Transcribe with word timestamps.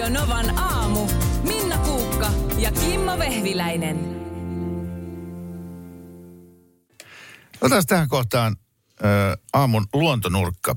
Radio 0.00 0.20
Novan 0.20 0.58
aamu. 0.58 1.08
Minna 1.42 1.78
Kuukka 1.78 2.30
ja 2.58 2.72
Kimmo 2.72 3.18
Vehviläinen. 3.18 3.96
Otetaan 7.60 7.86
tähän 7.86 8.08
kohtaan 8.08 8.56
ö, 9.04 9.36
aamun 9.52 9.86
luontonurkka. 9.92 10.74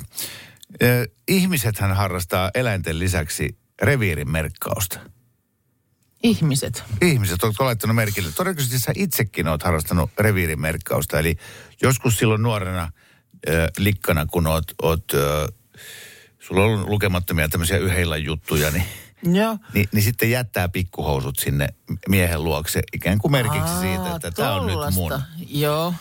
Ö, 0.84 1.08
ihmisethän 1.28 1.96
harrastaa 1.96 2.52
eläinten 2.56 3.00
lisäksi 3.00 3.58
reviirin 3.82 4.32
merkkausta. 4.32 5.00
Ihmiset. 6.24 6.84
Ihmiset, 7.02 7.44
oletko 7.44 7.66
laittanut 7.66 7.96
merkille? 7.96 8.32
Todennäköisesti 8.32 8.80
sä 8.80 8.92
itsekin 8.96 9.48
oot 9.48 9.64
harrastanut 9.64 10.12
reviirin 10.20 10.62
merkkausta. 10.62 11.20
Eli 11.20 11.38
joskus 11.82 12.18
silloin 12.18 12.42
nuorena 12.42 12.92
ö, 13.48 13.68
likkana, 13.78 14.26
kun 14.26 14.48
oot, 14.48 14.66
oot 14.82 15.14
ö, 15.14 15.48
sulla 16.40 16.64
on 16.64 16.68
ollut 16.68 16.90
lukemattomia 16.90 17.50
tämmöisiä 17.50 17.78
yhden 17.78 18.24
juttuja, 18.24 18.72
niin, 18.72 18.86
Joo. 19.24 19.58
niin, 19.74 19.90
niin 19.92 20.04
sitten 20.04 20.32
jättää 20.32 20.70
pikkuhousut 20.70 21.40
sinne 21.40 21.68
miehen 22.08 22.44
luokse 22.44 22.82
ikään 22.94 23.18
kuin 23.18 23.32
merkiksi 23.32 23.80
siitä, 23.80 24.16
että 24.16 24.32
tämä 24.32 24.54
on 24.54 24.68
nyt 24.68 24.94
mun. 24.94 25.12
Joo. 25.50 25.94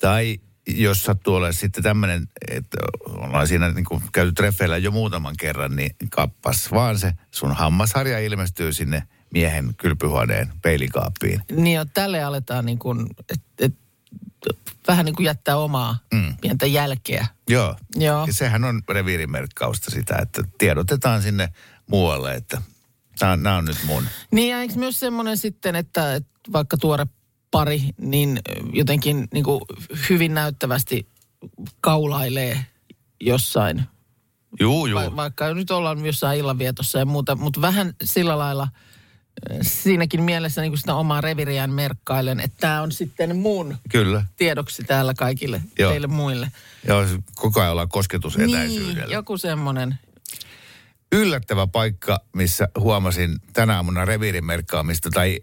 Tai 0.00 0.40
jos 0.66 1.02
sattuu 1.02 1.34
olemaan 1.34 1.54
sitten 1.54 1.82
tämmöinen, 1.82 2.28
että 2.50 2.76
ollaan 3.06 3.48
siinä 3.48 3.70
niin 3.70 3.84
kuin 3.84 4.02
käyty 4.12 4.32
treffeillä 4.32 4.76
jo 4.76 4.90
muutaman 4.90 5.34
kerran, 5.38 5.76
niin 5.76 5.90
kappas 6.10 6.72
vaan 6.72 6.98
se 6.98 7.12
sun 7.30 7.52
hammasharja 7.52 8.18
ilmestyy 8.18 8.72
sinne 8.72 9.02
miehen 9.30 9.74
kylpyhuoneen 9.76 10.52
peilikaappiin. 10.62 11.42
Niin 11.50 11.76
jo, 11.76 11.84
tälle 11.84 12.22
aletaan 12.22 12.66
niin 12.66 12.78
kuin, 12.78 13.06
et, 13.32 13.40
et, 13.58 13.74
vähän 14.88 15.04
niin 15.04 15.16
kuin 15.16 15.24
jättää 15.24 15.56
omaa 15.56 15.98
mm. 16.14 16.36
pientä 16.40 16.66
jälkeä. 16.66 17.26
Joo. 17.48 17.76
Joo. 17.94 18.26
Ja 18.26 18.32
sehän 18.32 18.64
on 18.64 18.82
reviirimerkkausta 18.88 19.90
sitä, 19.90 20.18
että 20.22 20.42
tiedotetaan 20.58 21.22
sinne 21.22 21.48
muualle, 21.88 22.34
että 22.34 22.62
nämä 23.20 23.56
on 23.56 23.64
nyt 23.64 23.78
mun. 23.86 24.04
Niin 24.30 24.50
ja 24.50 24.60
eikö 24.60 24.74
myös 24.74 25.00
semmoinen 25.00 25.36
sitten, 25.36 25.76
että, 25.76 26.14
että 26.14 26.52
vaikka 26.52 26.76
tuore 26.76 27.06
pari, 27.50 27.82
niin 27.98 28.40
jotenkin 28.72 29.28
niin 29.32 29.44
kuin 29.44 29.60
hyvin 30.08 30.34
näyttävästi 30.34 31.06
kaulailee 31.80 32.66
jossain. 33.20 33.82
Juu, 34.60 34.86
juu. 34.86 35.00
Va- 35.00 35.16
vaikka 35.16 35.54
nyt 35.54 35.70
ollaan 35.70 36.06
jossain 36.06 36.38
illanvietossa 36.38 36.98
ja 36.98 37.06
muuta, 37.06 37.36
mutta 37.36 37.60
vähän 37.60 37.94
sillä 38.04 38.38
lailla 38.38 38.62
äh, 38.62 39.58
siinäkin 39.62 40.22
mielessä 40.22 40.60
niin 40.60 40.70
kuin 40.70 40.78
sitä 40.78 40.94
omaa 40.94 41.20
reviriään 41.20 41.70
merkkailen, 41.70 42.40
että 42.40 42.56
tämä 42.60 42.82
on 42.82 42.92
sitten 42.92 43.36
mun 43.36 43.76
Kyllä. 43.90 44.24
tiedoksi 44.36 44.82
täällä 44.82 45.14
kaikille 45.14 45.62
Joo. 45.78 45.90
teille 45.90 46.06
muille. 46.06 46.52
Joo, 46.86 47.04
koko 47.34 47.60
ajan 47.60 47.72
ollaan 47.72 47.88
kosketusetäisyydellä. 47.88 49.04
Niin, 49.04 49.12
joku 49.12 49.38
semmoinen. 49.38 49.98
Yllättävä 51.12 51.66
paikka, 51.66 52.20
missä 52.32 52.68
huomasin 52.78 53.36
tänä 53.52 53.76
aamuna 53.76 54.04
reviirin 54.04 54.44
merkkaamista, 54.44 55.10
tai 55.10 55.40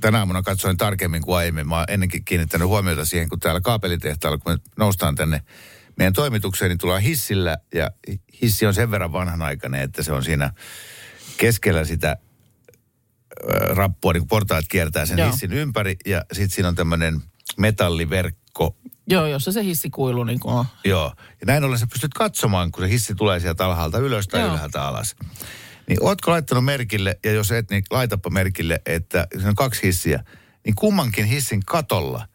tänä 0.00 0.18
aamuna 0.18 0.42
katsoin 0.42 0.76
tarkemmin 0.76 1.22
kuin 1.22 1.36
aiemmin. 1.36 1.68
Mä 1.68 1.76
oon 1.76 1.84
ennenkin 1.88 2.24
kiinnittänyt 2.24 2.68
huomiota 2.68 3.04
siihen, 3.04 3.28
kun 3.28 3.40
täällä 3.40 3.60
kaapelitehtaalla, 3.60 4.38
kun 4.38 4.52
me 4.52 4.58
noustaan 4.76 5.14
tänne 5.14 5.42
meidän 5.96 6.12
toimitukseen, 6.12 6.68
niin 6.68 6.78
tullaan 6.78 7.02
hissillä, 7.02 7.58
ja 7.74 7.90
hissi 8.42 8.66
on 8.66 8.74
sen 8.74 8.90
verran 8.90 9.12
vanhanaikainen, 9.12 9.80
että 9.82 10.02
se 10.02 10.12
on 10.12 10.24
siinä 10.24 10.50
keskellä 11.36 11.84
sitä 11.84 12.16
rappua, 13.68 14.12
niin 14.12 14.28
portaat 14.28 14.64
kiertää 14.68 15.06
sen 15.06 15.18
Joo. 15.18 15.30
hissin 15.30 15.52
ympäri, 15.52 15.96
ja 16.06 16.24
sitten 16.32 16.50
siinä 16.50 16.68
on 16.68 16.74
tämmöinen 16.74 17.22
metalliverkko, 17.56 18.76
Joo, 19.06 19.26
jossa 19.26 19.52
se 19.52 19.64
hissikuilu 19.64 20.24
niin 20.24 20.40
kuin 20.40 20.54
on. 20.54 20.64
Joo. 20.84 21.12
Ja 21.40 21.46
näin 21.46 21.64
ollen 21.64 21.78
sä 21.78 21.86
pystyt 21.86 22.14
katsomaan, 22.14 22.72
kun 22.72 22.84
se 22.84 22.90
hissi 22.90 23.14
tulee 23.14 23.40
sieltä 23.40 23.66
alhaalta 23.66 23.98
ylös 23.98 24.28
tai 24.28 24.40
Joo. 24.40 24.52
ylhäältä 24.52 24.82
alas. 24.82 25.16
Niin 25.88 26.02
ootko 26.02 26.30
laittanut 26.30 26.64
merkille, 26.64 27.18
ja 27.24 27.32
jos 27.32 27.50
et, 27.50 27.70
niin 27.70 27.84
laitapa 27.90 28.30
merkille, 28.30 28.82
että 28.86 29.26
siinä 29.32 29.48
on 29.48 29.54
kaksi 29.54 29.82
hissiä, 29.82 30.24
niin 30.64 30.74
kummankin 30.74 31.24
hissin 31.24 31.64
katolla 31.66 32.28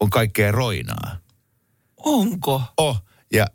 on 0.00 0.10
kaikkea 0.10 0.52
roinaa. 0.52 1.16
Onko? 1.96 2.62
Oh, 2.76 3.04
ja 3.32 3.46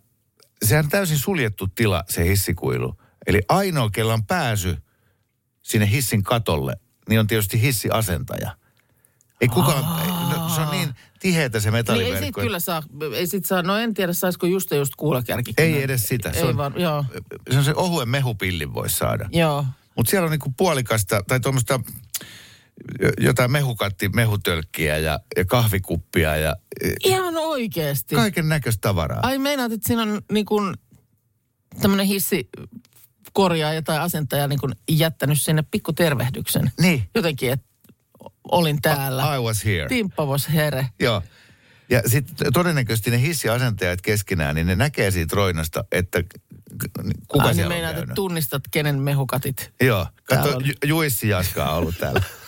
sehän 0.65 0.85
on 0.85 0.91
täysin 0.91 1.19
suljettu 1.19 1.67
tila, 1.67 2.03
se 2.09 2.25
hissikuilu. 2.25 2.97
Eli 3.27 3.41
ainoa, 3.49 3.89
kella 3.89 4.13
on 4.13 4.25
pääsy 4.25 4.77
sinne 5.63 5.89
hissin 5.89 6.23
katolle, 6.23 6.75
niin 7.09 7.19
on 7.19 7.27
tietysti 7.27 7.61
hissiasentaja. 7.61 8.57
Ei 9.43 9.47
kukaan, 9.47 9.83
no, 10.29 10.49
se 10.55 10.61
on 10.61 10.71
niin 10.71 10.89
tiheätä 11.19 11.59
se 11.59 11.67
Niin 11.67 11.73
metalliverkko. 11.73 12.17
ei 12.19 12.25
sit 12.25 12.35
kyllä 12.35 12.59
saa, 12.59 12.83
ei 13.13 13.27
sit 13.27 13.45
saa, 13.45 13.61
no 13.61 13.77
en 13.77 13.93
tiedä 13.93 14.13
saisiko 14.13 14.45
just 14.45 14.71
ja 14.71 14.77
just 14.77 14.93
kuulakärki. 14.97 15.53
Ei 15.57 15.83
edes 15.83 16.07
sitä. 16.07 16.33
Se 16.33 16.39
Ei 16.39 16.43
on, 16.43 16.57
vaan, 16.57 16.73
joo. 16.77 17.05
se 17.51 17.57
on 17.57 17.63
se 17.63 17.73
ohuen 17.75 18.09
mehupillin 18.09 18.73
voi 18.73 18.89
saada. 18.89 19.29
Joo. 19.33 19.65
Mutta 19.97 20.09
siellä 20.09 20.25
on 20.25 20.31
niinku 20.31 20.53
puolikasta 20.57 21.21
tai 21.27 21.39
tuommoista 21.39 21.79
jotain 23.19 23.51
mehukatti, 23.51 24.09
mehutölkkiä 24.09 24.97
ja, 24.97 25.19
ja 25.37 25.45
kahvikuppia 25.45 26.35
ja 26.35 26.55
Ihan 27.03 27.37
oikeesti. 27.37 28.15
kaiken 28.15 28.49
näköistä 28.49 28.81
tavaraa. 28.81 29.19
Ai 29.23 29.37
meinaat, 29.37 29.71
että 29.71 29.87
siinä 29.87 30.01
on 30.01 30.21
niin 30.31 30.45
kuin 30.45 30.73
tämmöinen 31.81 32.05
hissi 32.05 32.49
korjaaja 33.33 33.81
tai 33.81 33.99
asentaja 33.99 34.47
niin 34.47 34.59
kuin 34.59 34.73
jättänyt 34.91 35.41
sinne 35.41 35.63
pikku 35.71 35.93
tervehdyksen. 35.93 36.71
Niin. 36.79 37.09
Jotenkin, 37.15 37.51
että 37.51 37.65
olin 38.51 38.81
täällä. 38.81 39.35
I 39.35 39.39
was 39.39 39.65
here. 39.65 39.87
Timppa 39.87 40.25
was 40.25 40.49
here. 40.53 40.85
Joo. 40.99 41.21
Ja 41.89 42.01
sitten 42.05 42.53
todennäköisesti 42.53 43.11
ne 43.11 43.21
hissiasentajat 43.21 44.01
keskenään, 44.01 44.55
niin 44.55 44.67
ne 44.67 44.75
näkee 44.75 45.11
siitä 45.11 45.35
roinasta, 45.35 45.83
että 45.91 46.23
kuka 47.27 47.43
Ai 47.43 47.47
niin 47.47 47.55
siellä 47.55 47.73
on 47.73 47.75
meinaat, 47.75 47.97
että 47.97 48.13
tunnistat, 48.13 48.63
kenen 48.71 48.99
mehukatit. 48.99 49.73
Joo. 49.81 50.07
Kato, 50.23 50.61
Juissi 50.85 51.29
Jaska 51.29 51.65
on 51.65 51.77
ollut 51.77 51.95
täällä. 51.99 52.21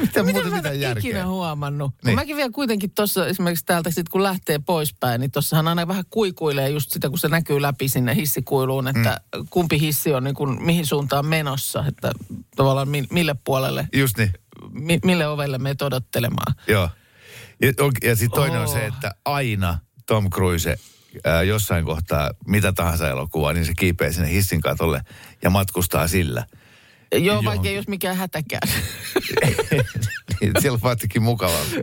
Mitä 0.00 0.22
muuta 0.22 0.48
mä 0.50 0.56
mitään 0.56 0.80
järkeä? 0.80 1.00
ikinä 1.10 1.26
huomannut. 1.26 1.92
Niin. 2.04 2.14
Mäkin 2.14 2.36
vielä 2.36 2.50
kuitenkin 2.50 2.90
tuossa 2.94 3.26
esimerkiksi 3.26 3.64
täältä 3.64 3.90
sit 3.90 4.08
kun 4.08 4.22
lähtee 4.22 4.58
poispäin, 4.58 5.20
niin 5.20 5.30
tossahan 5.30 5.68
aina 5.68 5.88
vähän 5.88 6.04
kuikuilee 6.10 6.68
just 6.68 6.90
sitä, 6.90 7.08
kun 7.08 7.18
se 7.18 7.28
näkyy 7.28 7.62
läpi 7.62 7.88
sinne 7.88 8.14
hissikuiluun, 8.14 8.88
että 8.88 9.20
mm. 9.36 9.46
kumpi 9.50 9.80
hissi 9.80 10.14
on 10.14 10.24
niin 10.24 10.34
kuin, 10.34 10.62
mihin 10.62 10.86
suuntaan 10.86 11.26
menossa, 11.26 11.84
että 11.88 12.12
tavallaan 12.56 12.88
mi- 12.88 13.06
mille 13.10 13.34
puolelle, 13.44 13.88
Just 13.92 14.18
niin. 14.18 14.32
mi- 14.70 15.00
mille 15.04 15.26
ovelle 15.28 15.58
me 15.58 15.74
odottelemaan. 15.82 16.54
Joo. 16.68 16.88
Ja, 17.62 17.68
ja 18.02 18.16
sitten 18.16 18.40
toinen 18.40 18.60
on 18.60 18.66
Oh. 18.66 18.72
se, 18.72 18.86
että 18.86 19.14
aina 19.24 19.78
Tom 20.06 20.30
Cruise 20.30 20.76
ää, 21.24 21.42
jossain 21.42 21.84
kohtaa 21.84 22.30
mitä 22.46 22.72
tahansa 22.72 23.08
elokuvaa, 23.08 23.52
niin 23.52 23.64
se 23.66 23.72
kiipeää 23.78 24.12
sinne 24.12 24.30
hissin 24.30 24.60
katolle 24.60 25.02
ja 25.42 25.50
matkustaa 25.50 26.08
sillä. 26.08 26.46
Joo, 27.12 27.44
vaikka 27.44 27.68
ei 27.68 27.74
olisi 27.76 27.90
mikään 27.90 28.16
hätäkään. 28.16 28.68
niin 30.40 30.52
siellä 30.60 30.76
on 30.76 30.82
vaatikin 30.82 31.22
mukavampi. 31.22 31.76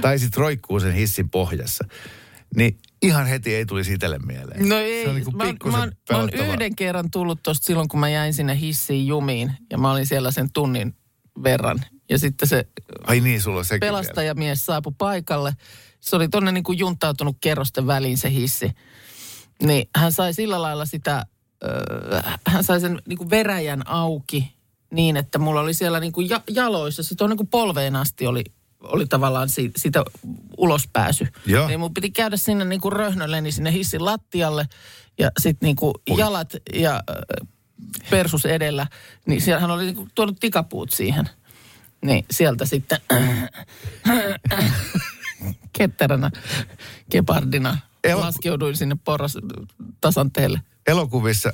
Tai 0.00 0.18
sitten 0.18 0.40
roikkuu 0.40 0.80
sen 0.80 0.92
hissin 0.94 1.30
pohjassa. 1.30 1.84
Niin 2.56 2.78
ihan 3.02 3.26
heti 3.26 3.54
ei 3.54 3.66
tulisi 3.66 3.92
itselle 3.92 4.18
mieleen. 4.18 4.68
No 4.68 4.78
ei, 4.78 5.02
Se 5.04 5.08
on 5.08 5.14
niinku 5.14 5.30
mä, 5.30 5.44
oon- 5.44 5.56
mä, 5.72 5.78
oon- 5.78 5.92
mä 6.12 6.18
oon 6.18 6.30
yhden 6.32 6.76
kerran 6.76 7.10
tullut 7.10 7.42
tuosta 7.42 7.64
silloin, 7.64 7.88
kun 7.88 8.00
mä 8.00 8.08
jäin 8.08 8.34
sinne 8.34 8.60
hissiin 8.60 9.06
jumiin 9.06 9.52
ja 9.70 9.78
mä 9.78 9.90
olin 9.92 10.06
siellä 10.06 10.30
sen 10.30 10.52
tunnin 10.52 10.96
verran. 11.42 11.80
Ja 12.10 12.18
sitten 12.18 12.48
se 12.48 12.66
Ai 13.06 13.20
niin, 13.20 13.42
sulla 13.42 13.58
on 13.58 13.64
sekin 13.64 13.80
vielä. 13.80 13.92
pelastajamies 13.98 14.66
saapui 14.66 14.92
paikalle. 14.98 15.52
Se 16.00 16.16
oli 16.16 16.28
tuonne 16.28 16.52
niin 16.52 16.64
kuin 16.64 16.78
juntautunut 16.78 17.36
kerrosten 17.40 17.86
väliin 17.86 18.18
se 18.18 18.30
hissi. 18.30 18.70
Niin 19.62 19.88
hän 19.96 20.12
sai 20.12 20.34
sillä 20.34 20.62
lailla 20.62 20.84
sitä, 20.86 21.26
öö, 21.64 22.20
hän 22.46 22.64
sai 22.64 22.80
sen 22.80 23.02
niin 23.08 23.18
kuin 23.18 23.30
veräjän 23.30 23.88
auki 23.88 24.53
niin, 24.94 25.16
että 25.16 25.38
mulla 25.38 25.60
oli 25.60 25.74
siellä 25.74 26.00
niin 26.00 26.12
kuin 26.12 26.28
ja, 26.28 26.40
jaloissa, 26.50 27.02
se 27.02 27.14
tuon 27.14 27.30
niin 27.30 27.36
kuin 27.36 27.48
polveen 27.48 27.96
asti 27.96 28.26
oli, 28.26 28.44
oli 28.80 29.06
tavallaan 29.06 29.48
si, 29.48 29.70
sitä 29.76 30.04
ulospääsy. 30.58 31.26
Joo. 31.46 31.68
Niin 31.68 31.80
mun 31.80 31.94
piti 31.94 32.10
käydä 32.10 32.36
sinne 32.36 32.64
niin 32.64 32.80
kuin 32.80 32.92
röhnölleni 32.92 33.52
sinne 33.52 33.72
hissin 33.72 34.04
lattialle 34.04 34.66
ja 35.18 35.30
sitten 35.40 35.66
niin 35.66 35.76
kuin 35.76 35.94
Ui. 36.10 36.18
jalat 36.18 36.56
ja 36.74 37.02
ö, 37.10 37.14
persus 38.10 38.46
edellä. 38.46 38.86
Niin 39.26 39.40
siellähän 39.40 39.70
oli 39.70 39.84
niin 39.84 39.96
kuin 39.96 40.10
tuonut 40.14 40.40
tikapuut 40.40 40.90
siihen. 40.90 41.28
Niin 42.04 42.24
sieltä 42.30 42.66
sitten 42.66 42.98
ketteränä 45.78 46.30
gepardina 47.10 47.78
Elo- 48.04 48.20
laskeuduin 48.20 48.76
sinne 48.76 48.96
porras 49.04 49.38
tasanteelle. 50.00 50.60
Elokuvissa 50.86 51.52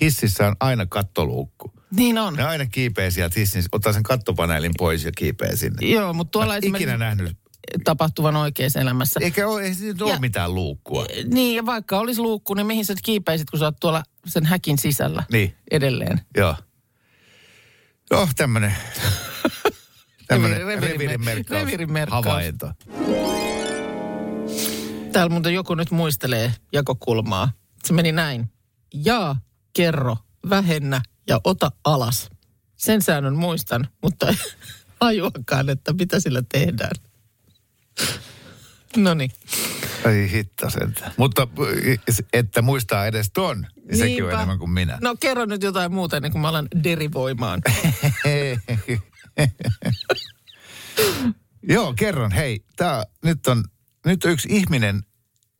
hississä 0.00 0.46
on 0.46 0.56
aina 0.60 0.86
kattoluukku. 0.86 1.72
Niin 1.96 2.18
on. 2.18 2.34
Ne 2.34 2.42
aina 2.42 2.66
kiipeää 2.66 3.10
sieltä 3.10 3.40
hissin, 3.40 3.64
ottaa 3.72 3.92
sen 3.92 4.02
kattopaneelin 4.02 4.72
pois 4.78 5.04
ja 5.04 5.12
kiipeää 5.16 5.56
sinne. 5.56 5.86
Joo, 5.88 6.12
mutta 6.12 6.30
tuolla 6.30 6.56
esimerkiksi 6.56 6.84
ikinä 6.84 6.98
nähnyt. 6.98 7.36
tapahtuvan 7.84 8.36
oikeassa 8.36 8.80
elämässä. 8.80 9.20
Eikä 9.22 9.48
ole, 9.48 9.62
ei 9.62 9.74
siinä 9.74 10.04
ole 10.04 10.10
Ja- 10.12 10.18
mitään 10.20 10.54
luukkua. 10.54 11.06
Niin, 11.34 11.56
ja 11.56 11.66
vaikka 11.66 11.98
olisi 11.98 12.20
luukku, 12.20 12.54
niin 12.54 12.66
mihin 12.66 12.84
sä 12.84 12.94
kiipeisit, 13.04 13.50
kun 13.50 13.58
sä 13.58 13.64
oot 13.64 13.80
tuolla 13.80 14.02
sen 14.26 14.44
häkin 14.46 14.78
sisällä 14.78 15.22
Niin. 15.32 15.54
edelleen? 15.70 16.20
Joo. 16.36 16.54
Joo, 18.10 18.28
tämmönen, 18.36 18.74
tämmönen 20.28 20.66
reviirimerkkaus, 20.66 21.60
reviirimerkkaus. 21.60 22.24
havainto. 22.26 22.70
Täällä 25.12 25.30
muuten 25.32 25.54
joku 25.54 25.74
nyt 25.74 25.90
muistelee 25.90 26.54
jakokulmaa. 26.72 27.52
Se 27.84 27.92
meni 27.92 28.12
näin. 28.12 28.48
Jaa, 28.94 29.36
kerro, 29.72 30.16
vähennä 30.50 31.02
ja 31.28 31.40
ota 31.44 31.72
alas. 31.84 32.30
Sen 32.76 33.02
säännön 33.02 33.36
muistan, 33.36 33.88
mutta 34.02 34.28
ei 34.28 34.36
hajuakaan, 35.00 35.70
että 35.70 35.92
mitä 35.92 36.20
sillä 36.20 36.42
tehdään. 36.52 36.96
No 38.96 39.14
niin. 39.14 39.30
Ai 40.06 40.30
hitto 40.32 40.70
sentään. 40.70 41.12
Mutta 41.16 41.48
että 42.32 42.62
muistaa 42.62 43.06
edes 43.06 43.30
ton, 43.32 43.66
niin 43.84 43.98
sekin 43.98 44.24
on 44.24 44.32
enemmän 44.32 44.58
kuin 44.58 44.70
minä. 44.70 44.98
No 45.02 45.16
kerro 45.20 45.44
nyt 45.44 45.62
jotain 45.62 45.92
muuta 45.92 46.16
ennen 46.16 46.32
kuin 46.32 46.42
mä 46.42 46.48
alan 46.48 46.68
derivoimaan. 46.84 47.62
Joo, 51.68 51.94
kerron. 51.94 52.32
Hei, 52.32 52.64
tää, 52.76 53.04
nyt, 53.24 53.46
on, 53.46 53.64
nyt 54.06 54.24
on 54.24 54.30
yksi 54.30 54.48
ihminen 54.50 55.02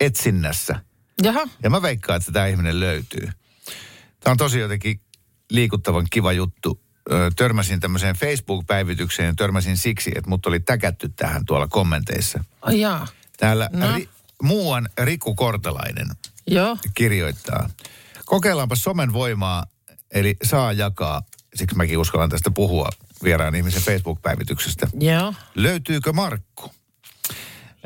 etsinnässä. 0.01 0.81
Jaha, 1.23 1.49
Ja 1.63 1.71
mä 1.71 1.83
veikkaan, 1.83 2.17
että 2.17 2.33
tämä 2.33 2.47
ihminen 2.47 2.81
löytyy. 2.81 3.29
Tämä 4.21 4.33
on 4.33 4.37
tosi 4.37 4.59
jotenkin 4.59 5.01
liikuttavan 5.55 6.07
kiva 6.11 6.33
juttu. 6.33 6.81
Törmäsin 7.37 7.81
tämmöiseen 7.81 8.17
Facebook-päivitykseen 8.17 9.27
ja 9.27 9.35
törmäsin 9.37 9.77
siksi, 9.77 10.11
että 10.17 10.31
mut 10.31 10.47
oli 10.47 10.61
täkätty 10.61 11.09
tähän 11.17 11.47
tuolla 11.47 11.69
kommenteissa. 11.69 12.45
ai 12.63 12.81
jaa. 12.81 13.07
Täällä 13.37 13.69
No. 13.73 13.97
ri, 13.97 14.09
muuan 14.43 14.89
Riku 14.99 15.35
Kortelainen 15.35 16.07
Joo, 16.47 16.77
kirjoittaa. 16.95 17.71
Kokeillaanpa 18.25 18.75
somen 18.77 19.13
voimaa, 19.13 19.65
eli 20.15 20.37
saa 20.45 20.73
jakaa. 20.73 21.23
Siksi 21.55 21.77
mäkin 21.77 21.99
uskallan 21.99 22.31
tästä 22.31 22.51
puhua 22.51 22.89
vieraan 23.25 23.55
ihmisen 23.55 23.83
Facebook-päivityksestä. 23.83 24.89
joo. 25.01 25.35
Löytyykö 25.55 26.13
Markku? 26.13 26.73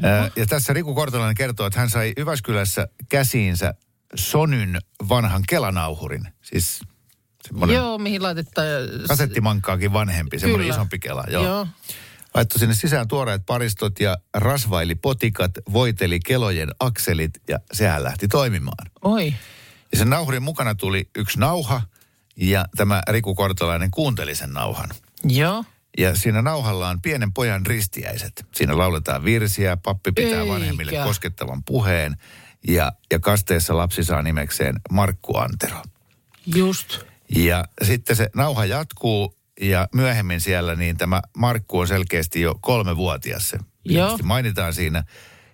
Ää, 0.03 0.31
ja 0.37 0.47
tässä 0.47 0.73
Riku 0.73 0.95
Kortelainen 0.95 1.35
kertoo, 1.37 1.67
että 1.67 1.79
hän 1.79 1.91
sai 1.91 2.13
Yväskylässä 2.19 2.89
käsiinsä 3.09 3.75
Sonyn 4.15 4.79
vanhan 5.09 5.43
kelanauhurin. 5.49 6.29
Siis 6.43 6.81
semmoinen 7.49 7.77
Joo, 7.77 7.99
mihin 7.99 8.23
laitetta... 8.23 8.63
kasettimankkaakin 9.09 9.93
vanhempi, 9.93 10.39
semmoinen 10.39 10.65
Kyllä. 10.65 10.75
isompi 10.77 10.99
kela. 10.99 11.25
Joo. 11.31 11.45
Joo. 11.45 11.67
Laittoi 12.35 12.59
sinne 12.59 12.75
sisään 12.75 13.09
tuoreet 13.09 13.47
paristot 13.47 14.01
ja 14.01 14.17
rasvaili 14.35 14.95
potikat, 14.95 15.51
voiteli 15.73 16.21
kelojen 16.21 16.71
akselit 16.81 17.31
ja 17.49 17.59
sehän 17.73 18.05
lähti 18.05 18.29
toimimaan. 18.29 18.91
Oi. 19.03 19.35
Ja 19.93 19.99
sen 19.99 20.11
nauhurin 20.11 20.43
mukana 20.43 20.75
tuli 20.75 21.11
yksi 21.17 21.39
nauha 21.39 21.83
ja 22.37 22.65
tämä 22.77 23.03
Riku 23.09 23.35
Kortelainen 23.35 23.91
kuunteli 23.91 24.35
sen 24.35 24.53
nauhan. 24.53 24.91
Joo. 25.25 25.65
Ja 25.99 26.17
siinä 26.17 26.43
nauhalla 26.43 26.89
on 26.89 27.03
pienen 27.03 27.33
pojan 27.33 27.67
ristiäiset. 27.67 28.47
Siinä 28.55 28.79
lauletaan 28.79 29.25
virsiä, 29.25 29.77
pappi 29.77 30.13
pitää 30.13 30.41
Eikä. 30.41 30.53
vanhemmille 30.53 30.93
koskettavan 31.05 31.65
puheen. 31.65 32.17
Ja, 32.69 32.93
ja 33.11 33.19
kasteessa 33.19 33.77
lapsi 33.77 34.05
saa 34.05 34.23
nimekseen 34.23 34.75
Markku 34.91 35.37
Antero. 35.37 35.83
Just. 36.47 37.08
Ja 37.37 37.65
sitten 37.83 38.17
se 38.17 38.31
nauha 38.35 38.65
jatkuu 38.65 39.39
ja 39.61 39.89
myöhemmin 39.95 40.41
siellä 40.41 40.75
niin 40.75 40.97
tämä 40.97 41.23
Markku 41.37 41.79
on 41.79 41.89
selkeästi 41.89 42.41
jo 42.41 42.55
kolmevuotias. 42.61 43.49
Se 43.49 43.59
Joo. 43.85 44.19
mainitaan 44.23 44.75
siinä. 44.75 45.05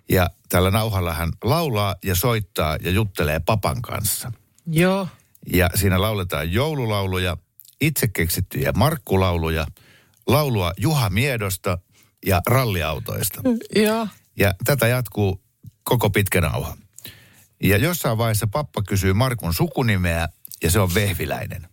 Ja 0.09 0.29
tällä 0.49 0.71
nauhalla 0.71 1.13
hän 1.13 1.29
laulaa 1.43 1.95
ja 2.03 2.15
soittaa 2.15 2.77
ja 2.81 2.91
juttelee 2.91 3.39
papan 3.39 3.81
kanssa. 3.81 4.31
Joo. 4.67 5.07
Ja 5.53 5.69
siinä 5.75 6.01
lauletaan 6.01 6.51
joululauluja, 6.51 7.37
itse 7.81 8.07
keksittyjä 8.07 8.71
Markkulauluja, 8.71 9.67
laulua 10.27 10.73
Juha 10.77 11.09
Miedosta 11.09 11.77
ja 12.25 12.41
ralliautoista. 12.47 13.41
Joo. 13.75 14.07
Ja 14.37 14.53
tätä 14.65 14.87
jatkuu 14.87 15.41
koko 15.83 16.09
pitkä 16.09 16.41
nauha. 16.41 16.77
Ja 17.63 17.77
jossain 17.77 18.17
vaiheessa 18.17 18.47
pappa 18.47 18.81
kysyy 18.87 19.13
Markun 19.13 19.53
sukunimeä 19.53 20.29
ja 20.63 20.71
se 20.71 20.79
on 20.79 20.93
Vehviläinen. 20.93 21.67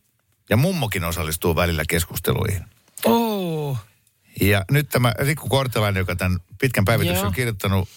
Ja 0.50 0.56
mummokin 0.56 1.04
osallistuu 1.04 1.56
välillä 1.56 1.82
keskusteluihin. 1.88 2.64
Oh. 3.04 3.78
Ja 4.40 4.64
nyt 4.70 4.88
tämä 4.88 5.14
Rikku 5.18 5.48
Kortelainen, 5.48 6.00
joka 6.00 6.16
tämän 6.16 6.38
pitkän 6.60 6.84
päivityksen 6.84 7.20
Joo. 7.20 7.26
on 7.26 7.34
kirjoittanut, 7.34 7.88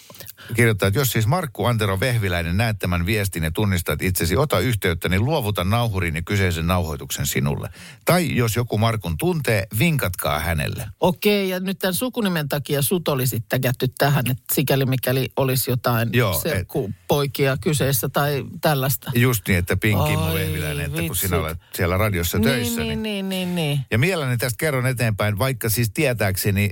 kirjoittaa, 0.56 0.88
että 0.88 1.00
jos 1.00 1.12
siis 1.12 1.28
Markku 1.28 1.66
Antero 1.66 2.00
Vehviläinen 2.00 2.58
näet 2.58 2.80
tämän 2.80 3.06
viestin 3.06 3.44
ja 3.44 3.52
tunnistat 3.52 4.02
itsesi, 4.02 4.38
ota 4.38 4.60
yhteyttä, 4.60 5.10
niin 5.10 5.26
luovuta 5.26 5.64
nauhurin 5.64 6.16
ja 6.16 6.22
kyseisen 6.22 6.68
nauhoituksen 6.68 7.26
sinulle. 7.26 7.70
Tai 8.06 8.36
jos 8.36 8.56
joku 8.56 8.78
Markun 8.78 9.18
tuntee, 9.18 9.68
vinkatkaa 9.80 10.40
hänelle. 10.40 10.88
Okei, 11.00 11.50
ja 11.50 11.60
nyt 11.60 11.80
tämän 11.80 11.94
sukunimen 11.94 12.50
takia 12.50 12.82
sut 12.82 13.08
oli 13.08 13.28
sitten 13.28 13.62
kätty 13.62 13.88
tähän, 13.98 14.32
että 14.32 14.56
sikäli 14.56 14.86
mikäli 14.86 15.30
olisi 15.36 15.72
jotain 15.72 16.10
Joo, 16.14 16.40
serkkupoikia 16.40 17.58
kyseessä 17.62 18.10
tai 18.10 18.46
tällaista. 18.62 19.12
Just 19.16 19.48
niin, 19.48 19.60
että 19.60 19.78
Pinki 19.78 20.16
Ai, 20.16 20.34
Vehviläinen, 20.34 20.86
että 20.86 21.02
kun 21.02 21.10
vitsit. 21.10 21.30
sinä 21.30 21.42
olet 21.42 21.58
siellä 21.74 21.98
radiossa 21.98 22.40
töissä. 22.40 22.82
Niin, 22.82 23.04
niin, 23.04 23.30
niin, 23.30 23.56
niin. 23.56 23.80
Ja 23.92 23.98
mielelläni 23.98 24.38
tästä 24.38 24.58
kerron 24.58 24.86
eteenpäin, 24.86 25.40
vaikka 25.40 25.70
siis 25.70 25.92
tietääkseni 26.26 26.70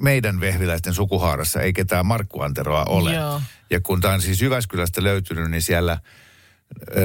meidän 0.00 0.40
vehviläisten 0.40 0.94
sukuhaarassa 0.94 1.60
ei 1.60 1.72
ketään 1.72 2.06
Markku 2.06 2.40
Anteroa 2.40 2.84
ole. 2.84 3.14
Joo. 3.14 3.40
Ja 3.70 3.80
kun 3.80 4.00
tämä 4.00 4.14
on 4.14 4.22
siis 4.22 4.42
Jyväskylästä 4.42 5.02
löytynyt, 5.02 5.50
niin 5.50 5.62
siellä, 5.62 5.98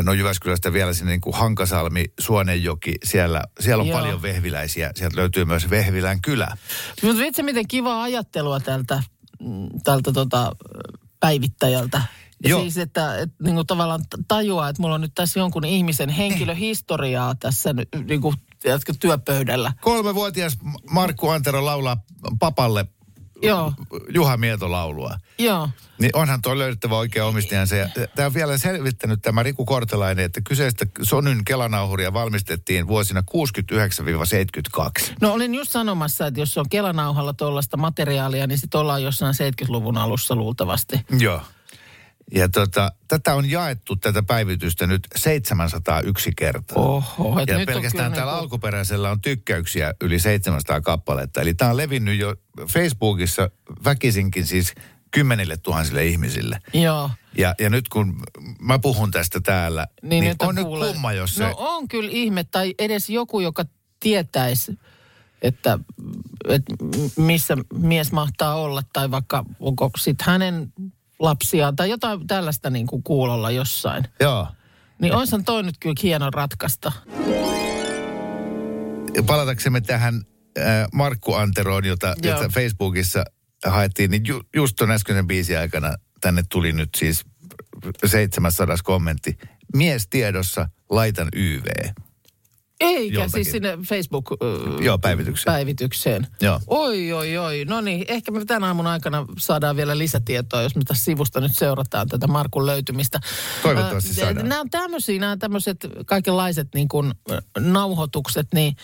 no 0.04 0.14
Jyväskylästä 0.14 0.74
vielä 0.74 0.94
sinne 0.94 1.12
niin 1.12 1.22
kuin 1.22 1.36
Hankasalmi, 1.36 2.06
Suonenjoki, 2.20 2.96
siellä, 3.04 3.44
siellä 3.60 3.82
on 3.82 3.88
Joo. 3.88 4.00
paljon 4.00 4.22
vehviläisiä. 4.22 4.92
Sieltä 4.96 5.16
löytyy 5.16 5.46
myös 5.46 5.70
Vehvilän 5.70 6.22
kylä. 6.22 6.58
Mutta 7.04 7.22
vitsi, 7.22 7.44
miten 7.44 7.68
kivaa 7.68 8.04
ajattelua 8.04 8.60
tältä, 8.60 9.04
mm, 9.40 9.70
tältä 9.84 10.12
tota, 10.12 10.52
päivittäjältä. 11.20 12.02
Ja 12.44 12.50
Joo. 12.50 12.62
Siis, 12.62 12.78
että, 12.78 13.18
että 13.18 13.44
niin 13.44 13.56
kuin 13.56 13.68
tavallaan 13.68 14.02
tajuaa, 14.28 14.70
että 14.70 14.82
mulla 14.82 14.96
on 14.96 15.02
nyt 15.02 15.16
tässä 15.16 15.40
jonkun 15.40 15.66
ihmisen 15.66 16.10
henkilöhistoriaa 16.10 17.36
tässä 17.36 17.76
niin 18.08 18.22
kuin, 18.22 18.36
tiedätkö, 18.60 18.94
työpöydällä. 19.00 19.74
Kolmevuotias 19.82 20.58
Markku 20.92 21.30
Antero 21.30 21.66
laulaa 21.66 21.98
papalle 22.40 22.86
Joo, 23.42 23.74
Juha 24.10 24.38
Mieto 24.38 24.72
laulua. 24.72 25.16
joo. 25.38 25.70
Niin 26.00 26.12
onhan 26.14 26.42
tuo 26.42 26.58
löydettävä 26.58 26.98
oikea 26.98 27.26
omistajansa. 27.26 27.76
Ja 27.76 27.90
Tämä 28.16 28.26
on 28.26 28.34
vielä 28.34 28.58
selvittänyt 28.58 29.22
tämä 29.22 29.44
Riku 29.44 29.66
Kortelainen, 29.66 30.26
että 30.26 30.42
kyseistä 30.42 30.86
Sonyn 31.02 31.46
kelanauhuria 31.46 32.14
valmistettiin 32.14 32.88
vuosina 32.88 33.24
69-72. 34.82 35.14
No 35.22 35.34
olin 35.34 35.56
just 35.56 35.72
sanomassa, 35.72 36.28
että 36.28 36.40
jos 36.40 36.58
on 36.58 36.70
kelanauhalla 36.70 37.34
tuollaista 37.34 37.78
materiaalia, 37.78 38.48
niin 38.48 38.58
sitten 38.58 38.82
ollaan 38.82 39.04
jossain 39.04 39.36
70-luvun 39.36 39.98
alussa 39.98 40.36
luultavasti. 40.36 41.06
Joo. 41.20 41.42
Ja 42.32 42.50
tota, 42.50 42.92
tätä 43.08 43.36
on 43.36 43.50
jaettu, 43.50 43.96
tätä 43.96 44.24
päivitystä 44.24 44.88
nyt 44.88 45.08
701 45.16 46.32
kertaa. 46.36 46.84
Oho, 46.84 47.40
ja 47.48 47.58
nyt 47.58 47.66
pelkästään 47.66 48.12
kyllä 48.12 48.16
täällä 48.16 48.32
niinku- 48.32 48.44
alkuperäisellä 48.44 49.12
on 49.12 49.22
tykkäyksiä 49.22 49.94
yli 50.02 50.20
700 50.20 50.82
kappaletta. 50.82 51.42
Eli 51.42 51.54
tämä 51.54 51.72
on 51.72 51.78
levinnyt 51.78 52.20
jo 52.20 52.36
Facebookissa 52.68 53.50
väkisinkin 53.84 54.46
siis 54.46 54.74
kymmenille 55.12 55.58
tuhansille 55.58 56.06
ihmisille. 56.06 56.60
Joo. 56.74 57.10
Ja, 57.38 57.56
ja 57.60 57.70
nyt 57.70 57.90
kun 57.90 58.22
mä 58.60 58.80
puhun 58.80 59.12
tästä 59.12 59.40
täällä, 59.40 59.88
niin, 60.02 60.24
niin 60.24 60.36
on 60.40 60.56
nyt 60.56 60.64
kuulee- 60.64 60.94
kumma, 60.94 61.14
jos 61.14 61.36
se... 61.36 61.44
No 61.44 61.56
on 61.58 61.88
kyllä 61.88 62.10
ihme, 62.12 62.44
tai 62.44 62.76
edes 62.80 63.10
joku, 63.10 63.40
joka 63.40 63.66
tietäisi, 64.00 64.80
että, 65.42 65.80
että 66.48 66.74
missä 67.18 67.58
mies 67.74 68.12
mahtaa 68.12 68.56
olla, 68.56 68.82
tai 68.94 69.12
vaikka 69.12 69.46
onko 69.60 69.90
sitten 69.98 70.26
hänen 70.26 70.74
lapsiaan, 71.20 71.76
tai 71.76 71.90
jotain 71.90 72.28
tällaista 72.28 72.70
niin 72.70 72.88
kuin 72.88 73.04
kuulolla 73.04 73.52
jossain. 73.52 74.04
Joo. 74.20 74.48
Niin 75.02 75.16
olisihan 75.16 75.44
toi 75.44 75.64
nyt 75.64 75.76
kyllä 75.80 75.96
hieno 76.04 76.30
ratkaista. 76.30 76.92
Palataksemme 79.26 79.82
tähän 79.82 80.16
äh, 80.60 80.88
Markku 80.94 81.34
Anteroon, 81.34 81.86
jota, 81.86 82.16
Joo. 82.24 82.36
jota 82.36 82.50
Facebookissa 82.54 83.24
haettiin, 83.66 84.12
niin 84.12 84.26
ju, 84.28 84.42
just 84.56 84.76
ton 84.76 84.92
äskeisen 84.92 85.28
biisin 85.28 85.60
aikana 85.60 85.96
tänne 86.22 86.44
tuli 86.50 86.74
nyt 86.74 86.90
siis 86.98 87.26
700 88.06 88.76
kommentti. 88.84 89.38
Mies 89.76 90.08
tiedossa, 90.08 90.70
laitan 90.90 91.28
YV. 91.36 91.66
Eikä 92.80 93.16
Joltakin. 93.16 93.32
siis 93.32 93.52
sinne 93.52 93.78
Facebook... 93.90 94.30
Joo, 94.82 94.98
päivitykseen. 94.98 95.54
Päivitykseen. 95.54 96.28
Joo. 96.42 96.60
Oi, 96.68 97.14
oi, 97.14 97.38
oi. 97.38 97.66
No 97.66 97.82
niin, 97.82 98.06
ehkä 98.08 98.32
me 98.32 98.46
tämän 98.46 98.64
aamun 98.64 98.88
aikana 98.88 99.26
saadaan 99.38 99.76
vielä 99.76 99.98
lisätietoa, 99.98 100.62
jos 100.62 100.76
me 100.76 100.82
tässä 100.88 101.04
sivusta 101.04 101.42
nyt 101.42 101.56
seurataan 101.56 102.08
tätä 102.08 102.28
Markun 102.28 102.66
löytymistä. 102.66 103.20
Toivottavasti 103.64 104.10
Ö, 104.10 104.14
saadaan. 104.14 104.50
Nämä 104.50 104.62
on 104.62 104.70
tämmöisiä, 104.70 105.20
nämä 105.20 105.38
tämmöiset 105.38 105.78
kaikenlaiset 106.06 106.68
niin 106.74 106.88
kuin, 106.88 107.14
nauhoitukset, 107.60 108.48
niin 108.54 108.76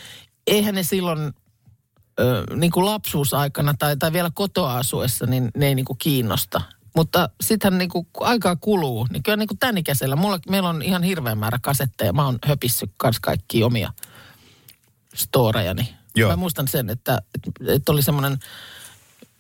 eihän 0.48 0.76
ne 0.76 0.84
silloin 0.84 1.34
niin 2.56 2.72
kuin 2.72 2.86
lapsuusaikana 2.86 3.74
tai, 3.80 3.98
tai 3.98 4.14
vielä 4.14 4.32
kotoa 4.34 4.78
asuessa, 4.78 5.26
niin 5.26 5.52
ne 5.58 5.68
ei 5.68 5.76
niin 5.76 5.86
kuin 5.86 5.98
kiinnosta. 5.98 6.62
Mutta 6.96 7.30
sittenhän 7.42 7.78
niin 7.78 7.90
kuin 7.90 8.08
aikaa 8.20 8.56
kuluu, 8.56 9.08
niin 9.10 9.24
kyllä 9.24 9.38
niin 9.38 9.48
kuin 9.48 9.58
tämän 9.58 9.78
ikäisellä, 9.78 10.16
mulla, 10.16 10.40
meillä 10.50 10.70
on 10.70 10.82
ihan 10.82 11.04
hirveän 11.04 11.38
määrä 11.38 11.60
kasetteja. 11.62 12.14
Mä 12.14 12.26
oon 12.26 12.40
höpissyt 12.46 12.92
kans 12.98 13.20
kaikki 13.20 13.64
omia 13.64 13.94
storejani. 15.14 15.96
Joo. 16.16 16.30
Mä 16.30 16.36
muistan 16.36 16.68
sen, 16.68 16.90
että, 16.90 17.22
että, 17.36 17.74
että 17.74 17.92
oli 17.92 18.02
semmoinen, 18.02 18.38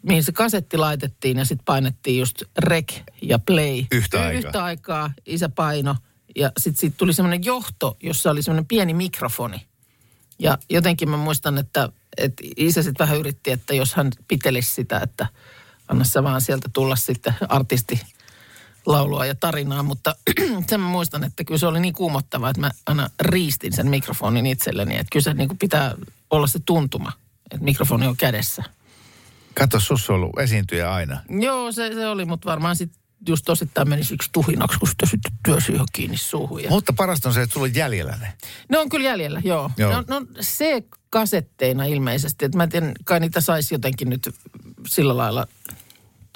mihin 0.01 0.23
se 0.23 0.31
kasetti 0.31 0.77
laitettiin 0.77 1.37
ja 1.37 1.45
sitten 1.45 1.65
painettiin 1.65 2.19
just 2.19 2.43
rec 2.57 2.93
ja 3.21 3.39
play. 3.39 3.85
Yhtä 3.91 4.21
aikaa. 4.21 4.37
Yhtä 4.37 4.63
aikaa, 4.63 5.11
isä 5.25 5.49
paino. 5.49 5.95
Ja 6.35 6.51
sitten 6.57 6.79
siitä 6.79 6.97
tuli 6.97 7.13
semmoinen 7.13 7.45
johto, 7.45 7.97
jossa 8.03 8.31
oli 8.31 8.41
semmoinen 8.41 8.65
pieni 8.65 8.93
mikrofoni. 8.93 9.67
Ja 10.39 10.57
jotenkin 10.69 11.09
mä 11.09 11.17
muistan, 11.17 11.57
että, 11.57 11.89
että 12.17 12.43
isä 12.57 12.83
sitten 12.83 13.05
vähän 13.05 13.19
yritti, 13.19 13.51
että 13.51 13.73
jos 13.73 13.93
hän 13.93 14.11
pitelisi 14.27 14.73
sitä, 14.73 14.99
että 14.99 15.27
anna 15.93 16.05
sä 16.05 16.23
vaan 16.23 16.41
sieltä 16.41 16.69
tulla 16.73 16.95
sitten 16.95 17.33
artisti 17.49 18.01
laulua 18.85 19.25
ja 19.25 19.35
tarinaa, 19.35 19.83
mutta 19.83 20.15
sen 20.69 20.79
mä 20.79 20.87
muistan, 20.87 21.23
että 21.23 21.43
kyllä 21.43 21.57
se 21.57 21.67
oli 21.67 21.79
niin 21.79 21.93
kuumottavaa, 21.93 22.49
että 22.49 22.61
mä 22.61 22.71
aina 22.85 23.09
riistin 23.19 23.73
sen 23.73 23.89
mikrofonin 23.89 24.45
itselleni, 24.45 24.93
että 24.93 25.07
kyllä 25.11 25.23
se 25.23 25.33
niin 25.33 25.47
kuin 25.47 25.57
pitää 25.57 25.95
olla 26.29 26.47
se 26.47 26.59
tuntuma, 26.65 27.11
että 27.51 27.65
mikrofoni 27.65 28.07
on 28.07 28.17
kädessä. 28.17 28.63
Kato, 29.53 29.79
sus 29.79 30.09
on 30.09 30.15
ollut 30.15 30.39
esiintyjä 30.39 30.93
aina. 30.93 31.21
Joo, 31.29 31.71
se, 31.71 31.93
se 31.93 32.07
oli, 32.07 32.25
mutta 32.25 32.49
varmaan 32.49 32.75
sitten 32.75 33.01
just 33.27 33.49
osittain 33.49 33.89
meni 33.89 34.03
siksi 34.03 34.29
tuhinaksi, 34.31 34.79
kun 34.79 34.87
sitä 34.87 35.05
sitten 35.05 35.31
työsi 35.45 35.71
ihan 35.71 35.87
kiinni 35.93 36.17
suuhun. 36.17 36.63
Ja... 36.63 36.69
Mutta 36.69 36.93
parasta 36.93 37.29
on 37.29 37.33
se, 37.33 37.41
että 37.41 37.53
sulla 37.53 37.65
on 37.65 37.75
jäljellä 37.75 38.17
ne. 38.21 38.33
Ne 38.69 38.77
on 38.77 38.89
kyllä 38.89 39.05
jäljellä, 39.05 39.41
joo. 39.43 39.71
Joo. 39.77 39.91
No, 39.91 40.03
no 40.07 40.25
se 40.39 40.83
kasetteina 41.09 41.85
ilmeisesti, 41.85 42.45
että 42.45 42.57
mä 42.57 42.63
en 42.63 42.69
tiedä, 42.69 42.91
kai 43.05 43.19
niitä 43.19 43.41
saisi 43.41 43.73
jotenkin 43.73 44.09
nyt 44.09 44.35
sillä 44.87 45.17
lailla 45.17 45.47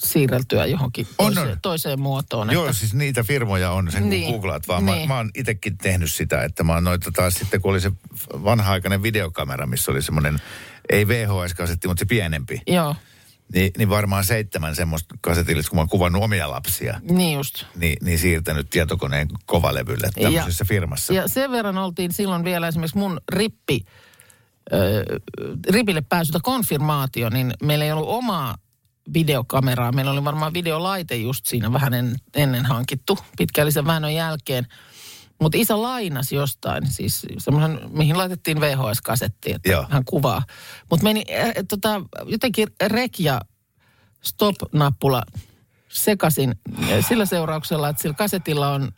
siirreltyä 0.06 0.66
johonkin 0.66 1.08
On, 1.18 1.26
toiseen, 1.34 1.52
on. 1.52 1.58
toiseen 1.62 2.00
muotoon. 2.00 2.52
Joo, 2.54 2.66
että, 2.66 2.78
siis 2.78 2.94
niitä 2.94 3.24
firmoja 3.24 3.72
on, 3.72 3.92
sen 3.92 4.02
kun 4.02 4.10
Niin. 4.10 4.32
googlaat 4.32 4.68
vaan. 4.68 4.84
Mä, 4.84 4.92
Niin. 4.96 5.08
mä 5.08 5.16
oon 5.18 5.32
itekin 5.36 5.78
tehnyt 5.78 6.12
sitä, 6.14 6.42
että 6.42 6.64
mä 6.64 6.74
oon 6.74 6.84
noita 6.84 7.12
taas 7.12 7.34
sitten, 7.34 7.62
kun 7.62 7.72
oli 7.72 7.82
se 7.82 7.92
vanha-aikainen 8.34 9.04
videokamera, 9.04 9.66
missä 9.68 9.92
oli 9.92 10.02
semmoinen, 10.02 10.42
ei 10.90 11.08
VHS-kasetti, 11.08 11.88
mutta 11.88 12.00
se 12.02 12.06
pienempi. 12.06 12.62
joo, 12.68 12.96
Niin, 13.54 13.72
niin 13.78 13.90
varmaan 13.90 14.24
seitsemän 14.26 14.76
semmoista 14.76 15.16
kasetillista, 15.22 15.70
kun 15.70 15.78
mä 15.78 15.82
oon 15.82 15.90
kuvannut 15.90 16.24
omia 16.24 16.50
lapsia, 16.52 17.02
niin 17.10 17.34
just. 17.38 17.64
niin, 17.76 17.98
niin 18.02 18.20
siirtänyt 18.20 18.70
tietokoneen 18.70 19.28
kovalevylle 19.46 20.10
tämmöisessä 20.22 20.66
firmassa. 20.66 21.14
Ja 21.14 21.28
sen 21.28 21.52
verran 21.52 21.78
oltiin 21.78 22.12
silloin 22.12 22.44
vielä 22.44 22.68
esimerkiksi 22.68 22.98
mun 22.98 23.22
rippi, 23.32 23.80
ö, 24.74 25.06
ripille 25.70 26.02
pääsytä 26.02 26.40
konfirmaatio, 26.44 27.30
niin 27.30 27.54
meillä 27.64 27.86
ei 27.86 27.92
ollut 27.92 28.10
omaa 28.10 28.56
videokameraa. 29.14 29.92
Meillä 29.92 30.12
oli 30.12 30.24
varmaan 30.24 30.54
videolaite 30.54 31.16
just 31.16 31.46
siinä 31.46 31.74
vähän 31.74 31.94
en, 31.94 32.16
ennen 32.36 32.66
hankittu 32.66 33.18
pitkällisen 33.38 33.86
väännön 33.86 34.14
jälkeen. 34.14 34.68
Mutta 35.42 35.58
isä 35.58 35.82
lainasi 35.82 36.36
jostain, 36.36 36.88
siis 36.88 37.26
semmoisen, 37.38 37.80
mihin 37.92 38.18
laitettiin 38.18 38.62
VHS-kasetti, 38.62 39.54
että 39.54 39.70
Joo. 39.70 39.86
hän 39.90 40.06
kuvaa. 40.06 40.44
Mutta 40.90 41.04
meni 41.04 41.24
äh, 41.40 41.52
tota, 41.70 42.02
jotenkin 42.26 42.68
rek 42.88 43.20
ja 43.20 43.42
stop-nappula 44.24 45.24
sekasin 45.90 46.56
äh, 46.84 47.06
sillä 47.08 47.26
seurauksella, 47.26 47.90
että 47.90 48.02
sillä 48.02 48.16
kasetilla 48.16 48.70
on 48.70 48.92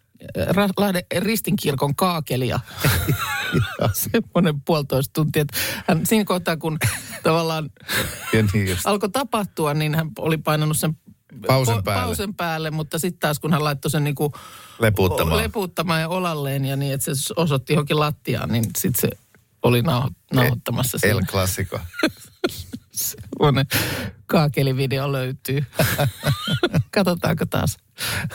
Lahden 0.77 1.03
ristinkirkon 1.19 1.95
kaakelia. 1.95 2.59
Semmoinen 3.93 4.61
puolitoista 4.65 5.13
tuntia. 5.13 5.41
Että 5.41 5.57
hän 5.87 6.05
siinä 6.05 6.25
kohtaa, 6.25 6.57
kun 6.57 6.77
tavallaan 7.23 7.69
Ja 8.33 8.43
niin 8.53 8.67
just. 8.69 8.81
alkoi 8.87 9.09
tapahtua, 9.09 9.73
niin 9.73 9.95
hän 9.95 10.09
oli 10.19 10.37
painanut 10.37 10.77
sen 10.77 10.97
Pausen 11.47 11.83
päälle. 11.83 12.01
pausen 12.05 12.35
päälle, 12.35 12.71
mutta 12.71 12.99
sitten 12.99 13.19
taas 13.19 13.39
kun 13.39 13.53
hän 13.53 13.63
laittoi 13.63 13.91
sen 13.91 14.03
niinku 14.03 14.33
Lepuuttamaan. 14.79 15.37
lepuuttamaan 15.37 16.01
ja 16.01 16.09
olalleen 16.09 16.65
ja 16.65 16.75
niin, 16.75 16.93
että 16.93 17.15
se 17.15 17.33
osoitti 17.35 17.73
johonkin 17.73 17.99
lattiaan, 17.99 18.49
niin 18.49 18.65
sitten 18.77 19.01
se 19.01 19.17
oli 19.63 19.81
nauho- 19.81 20.11
nauhoittamassa 20.33 20.97
El 21.03 21.13
siinä. 21.15 21.27
Clasico. 21.27 21.79
Semmoinen 22.99 23.65
kaakelivideo 24.25 25.11
löytyy. 25.11 25.65
Katsotaanko 26.95 27.45
taas 27.45 27.77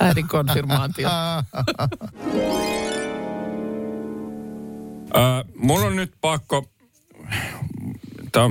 äidin 0.00 0.28
konfirmaatio. 0.28 1.09
Öö, 5.16 5.44
mulla 5.56 5.87
on 5.87 5.97
nyt 5.97 6.12
pakko, 6.21 6.71
tää, 8.33 8.42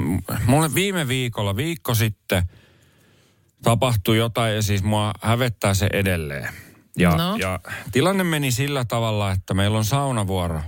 mulle 0.46 0.74
viime 0.76 1.08
viikolla, 1.08 1.56
viikko 1.56 1.96
sitten 1.96 2.44
tapahtui 3.64 4.18
jotain 4.18 4.56
ja 4.56 4.62
siis 4.62 4.84
mua 4.84 5.12
hävettää 5.22 5.74
se 5.74 5.90
edelleen. 5.94 6.50
Ja, 6.98 7.16
No. 7.16 7.36
ja 7.36 7.60
tilanne 7.92 8.24
meni 8.24 8.52
sillä 8.52 8.86
tavalla, 8.86 9.32
että 9.32 9.54
meillä 9.54 9.78
on 9.78 9.86
saunavuoro 9.86 10.62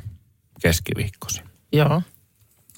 keskiviikkosi. 0.62 1.42
Joo. 1.72 2.02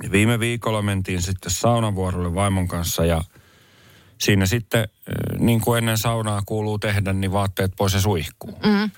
Ja 0.04 0.12
viime 0.12 0.40
viikolla 0.40 0.82
mentiin 0.82 1.22
sitten 1.22 1.52
saunavuorolle 1.52 2.36
vaimon 2.36 2.68
kanssa 2.68 3.06
ja 3.06 3.24
siinä 4.18 4.46
sitten, 4.46 4.80
äh, 4.82 5.40
niin 5.40 5.62
kuin 5.62 5.78
ennen 5.78 5.98
saunaa 5.98 6.42
kuuluu 6.46 6.80
tehdä, 6.80 7.14
niin 7.14 7.32
vaatteet 7.32 7.72
pois 7.78 7.94
ja 7.94 8.02
suihkuu. 8.02 8.60
Mm. 8.66 8.92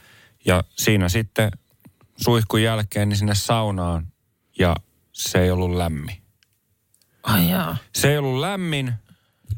Ja 0.45 0.63
siinä 0.75 1.09
sitten 1.09 1.51
suihkun 2.17 2.61
jälkeen 2.61 3.09
niin 3.09 3.17
sinne 3.17 3.35
saunaan 3.35 4.07
ja 4.59 4.75
se 5.13 5.39
ei 5.41 5.51
ollut 5.51 5.71
lämmin. 5.77 6.17
Ai 7.23 7.49
jaa. 7.49 7.77
Se 7.95 8.11
ei 8.11 8.17
ollut 8.17 8.39
lämmin 8.39 8.93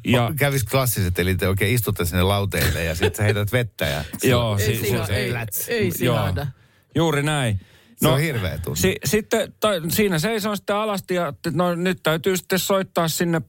ja 0.06 0.32
Kävis 0.38 0.64
klassiset, 0.64 1.20
eli 1.20 1.36
te 1.36 1.48
oikein 1.48 1.76
istutte 1.76 2.06
sinne 2.06 2.24
lauteille 2.24 2.84
ja 2.84 2.96
sitten 2.96 3.16
sä 3.18 3.24
heität 3.24 3.52
vettä 3.52 3.86
ja... 3.86 4.04
joo, 4.24 4.58
Ei, 4.58 4.66
si- 4.66 4.82
siinä, 4.82 5.06
se- 5.06 5.16
ei, 5.16 5.34
ei 5.68 5.92
sihahda. 5.92 6.48
Juuri 6.96 7.24
näin. 7.24 7.62
Se 8.02 8.08
on 8.08 8.20
hirveä 8.20 8.58
tunne. 8.58 8.80
Si, 8.80 8.96
sitten 9.06 9.54
tai, 9.60 9.82
siinä 9.90 10.20
seison 10.20 10.58
sitten 10.58 10.76
alasti 10.76 11.14
ja 11.14 11.34
no, 11.54 11.76
nyt 11.76 12.00
täytyy 12.04 12.38
sitten 12.38 12.60
soittaa 12.60 13.08
sinne 13.08 13.42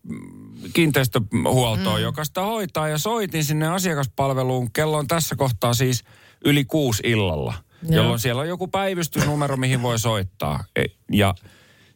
kiinteistöhuoltoon, 0.73 1.99
mm. 1.99 2.02
joka 2.02 2.25
sitä 2.25 2.40
hoitaa. 2.40 2.88
Ja 2.88 2.99
soitin 2.99 3.44
sinne 3.44 3.68
asiakaspalveluun. 3.68 4.73
Kello 4.73 4.99
on 4.99 5.06
tässä 5.06 5.37
kohtaa 5.37 5.75
siis 5.75 6.04
yli 6.44 6.64
kuusi 6.64 7.02
illalla, 7.06 7.54
Joo. 7.82 7.97
jolloin 7.97 8.18
siellä 8.18 8.42
on 8.42 8.49
joku 8.49 8.68
päivystysnumero, 8.68 9.56
mihin 9.56 9.82
voi 9.82 9.99
soittaa. 9.99 10.64
E- 10.76 10.85
Ja 11.12 11.35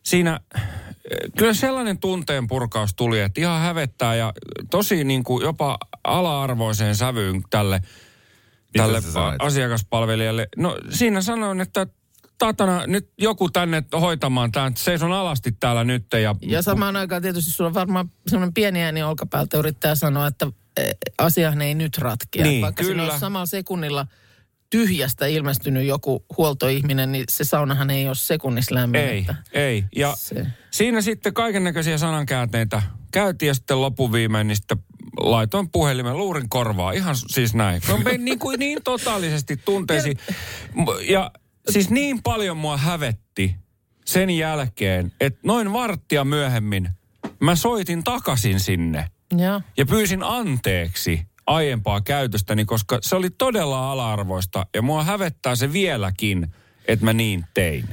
siinä 0.03 0.41
eh, 0.55 0.63
kyllä 1.39 1.55
sellainen 1.55 1.99
tunteen 1.99 2.47
purkaus 2.47 2.95
tuli, 2.95 3.21
että 3.21 3.41
ihan 3.41 3.61
hävettää 3.61 4.15
ja 4.15 4.33
tosi 4.71 5.05
niin 5.05 5.25
kuin 5.25 5.45
jopa 5.45 5.79
ala-arvoiseen 6.05 6.97
sävyyn 6.97 7.43
tälle, 7.51 7.81
tälle 8.77 9.01
asiakaspalvelijalle? 9.39 10.49
No 10.57 10.77
siinä 10.91 11.21
sanoin, 11.21 11.61
että 11.61 11.87
Tatana, 12.39 12.87
nyt 12.87 13.13
joku 13.19 13.51
tänne 13.51 13.83
hoitamaan 14.01 14.53
tämän, 14.53 14.77
seison 14.77 15.13
alasti 15.13 15.53
täällä 15.53 15.85
nyt 15.85 16.07
ja... 16.23 16.35
Ja 16.43 16.63
samaan 16.63 16.97
aikaan 16.97 17.23
tietysti 17.23 17.51
sulla 17.51 17.69
on 17.69 17.75
varmaan 17.75 18.11
semmoinen 18.27 18.55
pieni 18.55 18.83
ääni 18.83 19.03
olkapäältä 19.03 19.59
yrittää 19.59 19.95
sanoa, 19.95 20.27
että 20.27 20.47
eh, 20.77 20.97
asiahan 21.19 21.63
ei 21.63 21.75
nyt 21.75 21.99
ratkea. 21.99 22.45
Niin, 22.45 22.63
Vaikka 22.63 22.83
siinä 22.83 22.95
kyllä. 22.95 23.05
olisi 23.05 23.21
samalla 23.21 23.47
sekunnilla 23.47 24.07
tyhjästä 24.71 25.27
ilmestynyt 25.27 25.87
joku 25.87 26.25
huoltoihminen, 26.37 27.13
niin 27.13 27.25
se 27.29 27.45
saunahan 27.45 27.91
ei 27.91 28.07
ole 28.07 28.15
sekunnissa 28.15 28.75
lämmin. 28.75 29.01
Ei, 29.01 29.27
ei. 29.53 29.85
Ja 29.97 30.15
Se. 30.17 30.47
siinä 30.71 31.01
sitten 31.01 31.35
kaiken 31.35 31.65
näköisiä 31.65 31.99
sanankäänteitä 31.99 32.83
käytiin 33.13 33.47
ja 33.49 33.55
sitten 33.55 33.81
loppuviimein 33.81 34.47
niin 34.47 34.57
sitten 34.57 34.79
laitoin 35.21 35.71
puhelimen 35.71 36.17
luurin 36.17 36.49
korvaa. 36.49 36.93
Ihan 36.93 37.17
siis 37.17 37.55
näin. 37.55 37.83
No, 37.89 37.99
me 37.99 38.19
niin, 38.19 38.39
kuin 38.39 38.59
niin 38.59 38.83
totaalisesti 38.85 39.57
tunteisiin. 39.57 40.19
Ja 41.09 41.31
siis 41.71 41.91
niin 41.91 42.23
paljon 42.23 42.57
mua 42.57 42.77
hävetti 42.77 43.57
sen 44.05 44.31
jälkeen, 44.31 45.13
että 45.21 45.41
noin 45.43 45.73
varttia 45.73 46.25
myöhemmin 46.25 46.89
mä 47.41 47.57
soitin 47.57 48.05
takaisin 48.05 48.61
sinne 48.61 49.09
Joo. 49.37 49.61
ja 49.77 49.87
pyysin 49.87 50.23
anteeksi 50.23 51.27
aiempaa 51.47 52.01
käytöstäni, 52.01 52.65
koska 52.65 52.99
se 53.03 53.17
oli 53.17 53.31
todella 53.31 53.93
ala-arvoista 53.93 54.67
ja 54.75 54.83
mua 54.83 55.05
hävettää 55.05 55.57
se 55.57 55.73
vieläkin, 55.73 56.55
että 56.89 57.05
mä 57.05 57.13
niin 57.13 57.45
tein. 57.55 57.89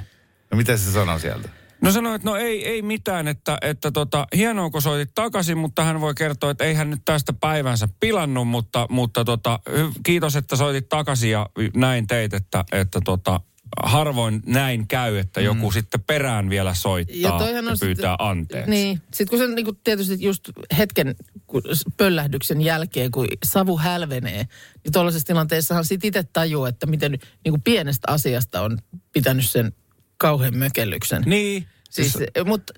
No 0.51 0.57
mitä 0.57 0.77
se 0.77 0.91
sanoo 0.91 1.19
sieltä? 1.19 1.49
No 1.81 1.91
sanoi, 1.91 2.15
että 2.15 2.29
no 2.29 2.35
ei, 2.35 2.67
ei 2.67 2.81
mitään, 2.81 3.27
että, 3.27 3.57
että 3.61 3.91
tota, 3.91 4.27
hienoa 4.35 4.69
kun 4.69 4.81
soitit 4.81 5.15
takaisin, 5.15 5.57
mutta 5.57 5.83
hän 5.83 6.01
voi 6.01 6.13
kertoa, 6.13 6.51
että 6.51 6.63
ei 6.63 6.73
hän 6.73 6.89
nyt 6.89 7.01
tästä 7.05 7.33
päivänsä 7.33 7.87
pilannut, 7.99 8.47
mutta, 8.47 8.87
mutta 8.89 9.25
tota, 9.25 9.59
kiitos, 10.03 10.35
että 10.35 10.55
soitit 10.55 10.89
takaisin 10.89 11.31
ja 11.31 11.49
näin 11.75 12.07
teit, 12.07 12.33
että, 12.33 12.65
että 12.71 12.99
tota, 13.05 13.41
harvoin 13.83 14.41
näin 14.45 14.87
käy, 14.87 15.17
että 15.17 15.41
joku 15.41 15.71
sitten 15.71 16.03
perään 16.03 16.49
vielä 16.49 16.73
soittaa 16.73 17.15
ja, 17.17 17.51
ja 17.51 17.61
pyytää 17.79 18.11
sitten- 18.11 18.15
anteeksi. 18.19 18.69
Niin. 18.69 19.01
Sitten 19.13 19.27
kun 19.27 19.47
se 19.47 19.55
niin 19.55 19.65
kuin 19.65 19.77
tietysti 19.83 20.17
just 20.19 20.49
hetken 20.77 21.15
kun 21.47 21.61
pöllähdyksen 21.97 22.61
jälkeen, 22.61 23.11
kun 23.11 23.27
savu 23.45 23.77
hälvenee, 23.77 24.47
niin 24.83 24.91
tuollaisessa 24.93 25.27
tilanteessahan 25.27 25.85
sit 25.85 26.05
itse 26.05 26.23
tajuu, 26.23 26.65
että 26.65 26.85
miten 26.85 27.11
niin 27.11 27.51
kuin 27.51 27.61
pienestä 27.61 28.11
asiasta 28.11 28.61
on 28.61 28.77
pitänyt 29.11 29.49
sen 29.49 29.73
kauhean 30.17 30.57
mökellyksen. 30.57 31.23
Niin. 31.25 31.67
Siis, 31.89 32.17
mutta 32.45 32.73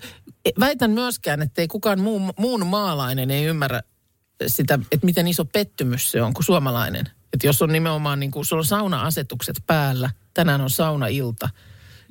väitän 0.60 0.90
myöskään, 0.90 1.42
että 1.42 1.60
ei 1.60 1.68
kukaan 1.68 2.00
muu, 2.00 2.32
muun 2.38 2.66
maalainen 2.66 3.30
ei 3.30 3.44
ymmärrä 3.44 3.82
sitä, 4.46 4.78
että 4.92 5.06
miten 5.06 5.28
iso 5.28 5.44
pettymys 5.44 6.10
se 6.10 6.22
on 6.22 6.34
kuin 6.34 6.44
suomalainen. 6.44 7.10
Että 7.32 7.46
jos 7.46 7.62
on 7.62 7.72
nimenomaan 7.72 8.20
niin 8.20 8.30
kuin, 8.30 8.44
sulla 8.44 8.60
on 8.60 8.66
sauna-asetukset 8.66 9.56
päällä, 9.66 10.10
tänään 10.34 10.60
on 10.60 10.70
saunailta 10.70 11.48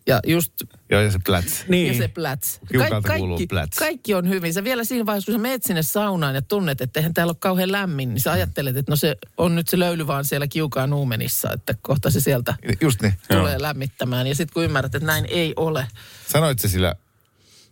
ja 0.07 0.19
just 0.27 0.53
Joo, 0.89 1.01
ja 1.01 1.11
se 1.11 1.19
pläts. 1.25 1.65
Niin. 1.67 1.87
ja 1.87 1.93
se 1.93 2.07
pläts. 2.07 2.59
Hiukalta 2.73 3.13
kuuluu 3.17 3.39
pläts. 3.49 3.77
kaikki 3.77 4.13
on 4.13 4.29
hyvin. 4.29 4.53
Sä 4.53 4.63
vielä 4.63 4.83
siinä 4.83 5.05
vaiheessa, 5.05 5.31
kun 5.31 5.39
sä 5.39 5.41
menet 5.41 5.63
sinne 5.63 5.83
saunaan 5.83 6.35
ja 6.35 6.41
tunnet, 6.41 6.81
että 6.81 6.99
eihän 6.99 7.13
täällä 7.13 7.31
ole 7.31 7.37
kauhean 7.39 7.71
lämmin, 7.71 8.09
niin 8.09 8.21
sä 8.21 8.31
ajattelet, 8.31 8.77
että 8.77 8.91
no 8.91 8.95
se 8.95 9.15
on 9.37 9.55
nyt 9.55 9.67
se 9.67 9.79
löyly 9.79 10.07
vaan 10.07 10.25
siellä 10.25 10.47
kiukaan 10.47 10.93
uumenissa, 10.93 11.51
että 11.53 11.75
kohta 11.81 12.09
se 12.09 12.19
sieltä 12.19 12.55
Just 12.81 13.01
niin. 13.01 13.13
tulee 13.27 13.61
lämmittämään. 13.61 14.27
Ja 14.27 14.35
sitten 14.35 14.53
kun 14.53 14.63
ymmärrät, 14.63 14.95
että 14.95 15.07
näin 15.07 15.25
ei 15.29 15.53
ole. 15.55 15.87
Sanoit 16.27 16.59
se 16.59 16.67
sillä 16.67 16.95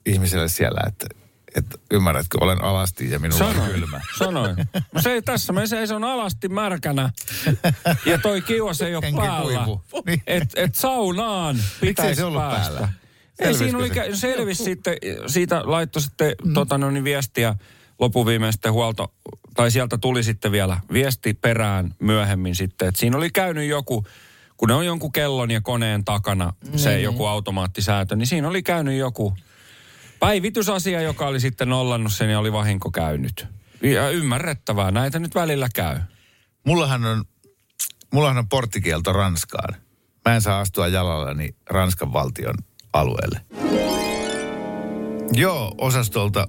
ihmiselle 0.05 0.50
siellä, 0.50 0.81
että, 0.88 1.07
että 1.55 1.77
ymmärrätkö, 1.91 2.38
olen 2.41 2.63
alasti 2.63 3.12
ja 3.12 3.19
minulla 3.19 3.45
on 3.45 3.53
Sanoin, 3.53 3.72
kylmä. 3.72 4.01
sanoin. 4.17 4.55
No 4.93 5.01
se 5.03 5.12
ei 5.12 5.22
tässä, 5.22 5.53
me 5.53 5.67
seison 5.67 6.03
alasti 6.03 6.50
märkänä 6.50 7.10
ja 8.05 8.17
toi 8.17 8.41
kiuas 8.41 8.81
ei 8.81 8.95
ole 8.95 9.05
Enkä 9.05 9.22
päällä. 9.22 9.65
Niin. 10.05 10.24
Et, 10.27 10.50
et 10.55 10.75
saunaan 10.75 11.57
pitäisi 11.81 12.15
se 12.15 12.25
ollut 12.25 12.41
päästä. 12.41 12.74
päällä? 12.74 12.89
Ei, 13.39 13.53
siinä 13.53 13.77
oli, 13.77 13.89
se? 13.89 14.15
selvisi 14.15 14.63
sitten, 14.63 14.98
siitä 15.27 15.62
laittoi 15.65 16.01
sitten 16.01 16.36
mm. 16.45 16.53
tota, 16.53 16.77
no, 16.77 16.91
niin 16.91 17.03
viestiä 17.03 17.55
lopuviimein 18.00 18.53
sitten 18.53 18.74
huolto, 18.74 19.13
tai 19.55 19.72
sieltä 19.72 19.98
tuli 19.98 20.24
sitten 20.24 20.51
vielä 20.51 20.79
viesti 20.93 21.33
perään 21.33 21.95
myöhemmin 22.00 22.55
sitten, 22.55 22.88
että 22.88 23.00
siinä 23.00 23.17
oli 23.17 23.29
käynyt 23.29 23.69
joku, 23.69 24.05
kun 24.57 24.67
ne 24.67 24.74
on 24.75 24.86
jonkun 24.86 25.12
kellon 25.12 25.51
ja 25.51 25.62
koneen 25.62 26.05
takana 26.05 26.53
se 26.75 27.01
joku 27.01 27.25
automaattisäätö, 27.25 28.15
niin 28.15 28.27
siinä 28.27 28.48
oli 28.48 28.63
käynyt 28.63 28.98
joku 28.98 29.33
päivitysasia, 30.24 31.01
joka 31.01 31.27
oli 31.27 31.39
sitten 31.39 31.70
nollannut 31.70 32.13
sen 32.13 32.30
ja 32.30 32.39
oli 32.39 32.53
vahinko 32.53 32.92
käynyt. 32.92 33.48
Ja 33.82 34.10
ymmärrettävää, 34.10 34.92
näitä 34.92 35.20
nyt 35.20 35.36
välillä 35.36 35.70
käy. 35.75 36.00
Mullahan 36.65 37.06
on, 37.06 37.24
mullahan 38.13 38.38
on 38.38 38.50
porttikielto 38.50 39.13
Ranskaan. 39.13 39.75
Mä 40.25 40.36
en 40.36 40.42
saa 40.42 40.60
astua 40.60 40.88
jalallani 40.88 41.56
Ranskan 41.70 42.13
valtion 42.13 42.56
alueelle. 42.94 43.42
Joo, 45.32 45.75
osastolta 45.77 46.48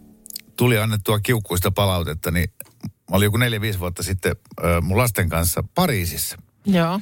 tuli 0.57 0.78
annettua 0.78 1.21
kiukkuista 1.21 1.71
palautetta, 1.71 2.31
niin 2.31 2.52
mä 2.85 3.16
olin 3.16 3.26
joku 3.26 3.37
neljä, 3.37 3.61
viisi 3.61 3.81
vuotta 3.81 4.02
sitten 4.02 4.37
ö, 4.64 4.81
mun 4.81 4.99
lasten 4.99 5.28
kanssa 5.28 5.64
Pariisissa. 5.75 6.37
Joo. 6.66 7.00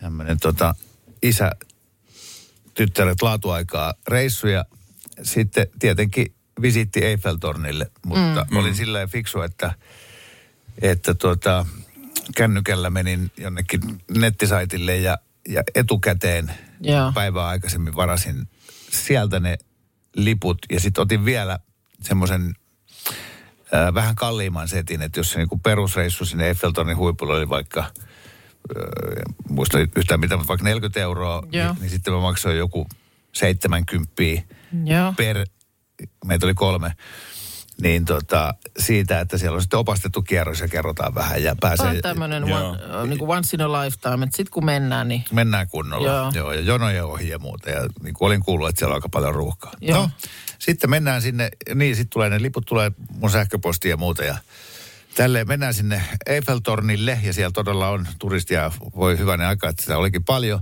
Tämmöinen 0.00 0.40
tota, 0.40 0.74
isä, 1.22 1.50
tyttäret 2.74 3.22
laatuaikaa 3.22 3.94
reissuja. 4.08 4.64
Sitten 5.22 5.66
tietenkin 5.78 6.34
visiitti 6.62 7.04
Eiffeltornille, 7.04 7.90
mutta 8.06 8.46
mm. 8.50 8.56
olin 8.56 8.74
silleen 8.74 9.08
fiksu, 9.08 9.40
että, 9.40 9.74
että 10.82 11.14
tuota, 11.14 11.66
kännykällä 12.36 12.90
menin 12.90 13.30
jonnekin 13.36 13.80
nettisaitille 14.18 14.96
ja, 14.96 15.18
ja 15.48 15.62
etukäteen 15.74 16.52
Joo. 16.80 17.12
päivää 17.12 17.46
aikaisemmin 17.46 17.96
varasin 17.96 18.48
sieltä 18.90 19.40
ne 19.40 19.58
liput 20.16 20.58
ja 20.72 20.80
sitten 20.80 21.02
otin 21.02 21.24
vielä 21.24 21.58
semmoisen 22.00 22.54
äh, 23.74 23.94
vähän 23.94 24.14
kalliimman 24.14 24.68
setin, 24.68 25.02
että 25.02 25.20
jos 25.20 25.30
se 25.30 25.38
niinku 25.38 25.58
perusreissu 25.58 26.24
sinne 26.24 26.46
Eiffeltornin 26.46 26.96
huipulle 26.96 27.34
oli 27.34 27.48
vaikka, 27.48 27.84
muista 29.48 29.78
yhtään 29.96 30.20
mitä, 30.20 30.36
mutta 30.36 30.48
vaikka 30.48 30.64
40 30.64 31.00
euroa, 31.00 31.42
Joo. 31.52 31.72
niin, 31.72 31.80
niin 31.80 31.90
sitten 31.90 32.12
mä 32.12 32.20
maksoin 32.20 32.58
joku 32.58 32.86
70 33.32 34.12
Joo. 34.84 35.14
per, 35.16 35.46
meitä 36.24 36.46
oli 36.46 36.54
kolme, 36.54 36.92
niin 37.82 38.04
tota, 38.04 38.54
siitä, 38.78 39.20
että 39.20 39.38
siellä 39.38 39.54
on 39.54 39.62
sitten 39.62 39.78
opastettu 39.78 40.22
kierros 40.22 40.60
ja 40.60 40.68
kerrotaan 40.68 41.14
vähän 41.14 41.42
ja 41.42 41.56
pääsee, 41.60 41.86
Tämä 41.86 41.90
on 41.96 42.02
tämmöinen 42.02 42.44
one, 42.44 42.78
niin 43.06 43.18
kuin 43.18 43.30
once 43.30 43.56
in 43.56 43.60
a 43.60 43.72
lifetime, 43.72 44.24
että 44.24 44.36
sitten 44.36 44.52
kun 44.52 44.64
mennään, 44.64 45.08
niin 45.08 45.24
mennään 45.32 45.68
kunnolla. 45.68 46.08
Joo. 46.08 46.32
Joo. 46.34 46.52
Ja 46.52 46.60
jonoja 46.60 47.06
ohi 47.06 47.28
ja 47.28 47.38
muuta. 47.38 47.70
Ja 47.70 47.80
niin 48.02 48.14
kuin 48.14 48.26
olin 48.26 48.42
kuullut, 48.42 48.68
että 48.68 48.78
siellä 48.78 48.92
on 48.92 48.96
aika 48.96 49.08
paljon 49.08 49.34
ruuhkaa. 49.34 49.72
Joo. 49.80 50.02
No, 50.02 50.10
sitten 50.58 50.90
mennään 50.90 51.22
sinne, 51.22 51.50
niin 51.74 51.96
sitten 51.96 52.10
tulee 52.12 52.30
ne 52.30 52.42
liput, 52.42 52.66
tulee 52.66 52.92
mun 53.08 53.30
sähköposti 53.30 53.88
ja 53.88 53.96
muuta. 53.96 54.24
Ja 54.24 54.36
tälleen 55.14 55.48
mennään 55.48 55.74
sinne 55.74 56.02
Eiffeltornille 56.26 57.18
ja 57.22 57.32
siellä 57.32 57.52
todella 57.52 57.88
on 57.88 58.08
turistia, 58.18 58.70
voi 58.96 59.18
hyvänen 59.18 59.46
aika, 59.46 59.68
että 59.68 59.82
sitä 59.82 59.98
olikin 59.98 60.24
paljon. 60.24 60.60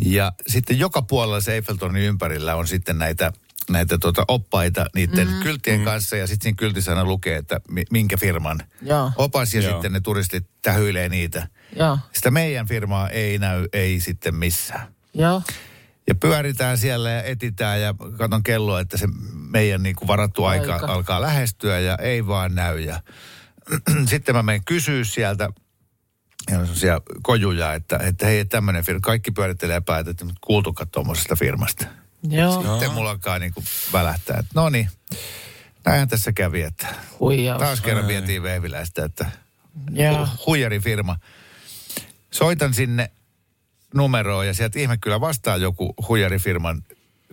Ja 0.00 0.32
sitten 0.46 0.78
joka 0.78 1.02
puolella 1.02 1.40
se 1.40 1.54
Eiffeltornin 1.54 2.02
ympärillä 2.02 2.54
on 2.56 2.66
sitten 2.66 2.98
näitä 2.98 3.32
näitä 3.70 3.98
tota 3.98 4.24
oppaita 4.28 4.86
niiden 4.94 5.26
mm-hmm. 5.26 5.42
kylttien 5.42 5.76
mm-hmm. 5.76 5.84
kanssa 5.84 6.16
ja 6.16 6.26
sitten 6.26 6.42
siinä 6.42 6.56
kyltissä 6.56 6.90
aina 6.92 7.04
lukee, 7.04 7.36
että 7.36 7.60
mi- 7.68 7.84
minkä 7.90 8.16
firman 8.16 8.60
Joo. 8.82 9.12
opas 9.16 9.54
ja 9.54 9.60
Joo. 9.62 9.72
sitten 9.72 9.92
ne 9.92 10.00
turistit 10.00 10.46
tähyilee 10.62 11.08
niitä. 11.08 11.48
joo, 11.76 11.98
Sitä 12.12 12.30
meidän 12.30 12.66
firmaa 12.66 13.08
ei 13.10 13.38
näy, 13.38 13.68
ei 13.72 14.00
sitten 14.00 14.34
missään. 14.34 14.86
joo, 15.14 15.42
Ja 16.08 16.14
pyöritään 16.14 16.78
siellä 16.78 17.10
ja 17.10 17.22
etitään 17.22 17.80
ja 17.80 17.94
katon 18.18 18.42
kelloa, 18.42 18.80
että 18.80 18.96
se 18.96 19.06
meidän 19.32 19.82
niin 19.82 19.96
kuin 19.96 20.08
varattu 20.08 20.44
aika, 20.44 20.74
Aika. 20.74 20.86
alkaa 20.86 21.20
lähestyä 21.20 21.80
ja 21.80 21.96
ei 21.96 22.26
vaan 22.26 22.54
näy. 22.54 22.80
Ja 22.80 23.00
sitten 24.10 24.34
mä 24.34 24.42
menen 24.42 24.64
kysyä 24.64 25.04
sieltä, 25.04 25.48
ja 26.50 26.58
on 26.58 26.64
sellaisia 26.66 27.00
kojuja, 27.22 27.74
että, 27.74 27.96
että 27.96 28.26
hei 28.26 28.44
tämmöinen 28.44 28.84
firma, 28.84 29.00
kaikki 29.00 29.30
pyörittelee 29.30 29.80
päätä, 29.80 30.10
että 30.10 30.24
mut 30.24 30.36
kuultukaan 30.40 30.88
tuommoisesta 30.88 31.36
firmasta. 31.36 31.86
joo, 32.28 32.62
Sitten 32.62 32.90
mulla 32.92 33.10
alkaa 33.10 33.38
niin 33.38 33.54
kuin 33.54 33.66
välähtää, 33.92 34.36
että 34.38 34.50
no 34.54 34.68
niin, 34.68 34.88
näinhän 35.84 36.08
tässä 36.08 36.32
kävi, 36.32 36.62
että 36.62 36.86
huijaus. 37.20 37.62
taas 37.62 37.80
kerran 37.80 38.06
vietiin 38.06 38.42
vehviläistä, 38.42 39.04
että 39.04 39.26
Joo. 39.90 40.24
hu- 40.24 40.28
huijarifirma. 40.46 41.16
Soitan 42.30 42.74
sinne 42.74 43.10
numeroon 43.94 44.46
ja 44.46 44.54
sieltä 44.54 44.78
ihme 44.78 44.96
kyllä 44.96 45.20
vastaa 45.20 45.56
joku 45.56 45.94
huijarifirman 46.08 46.82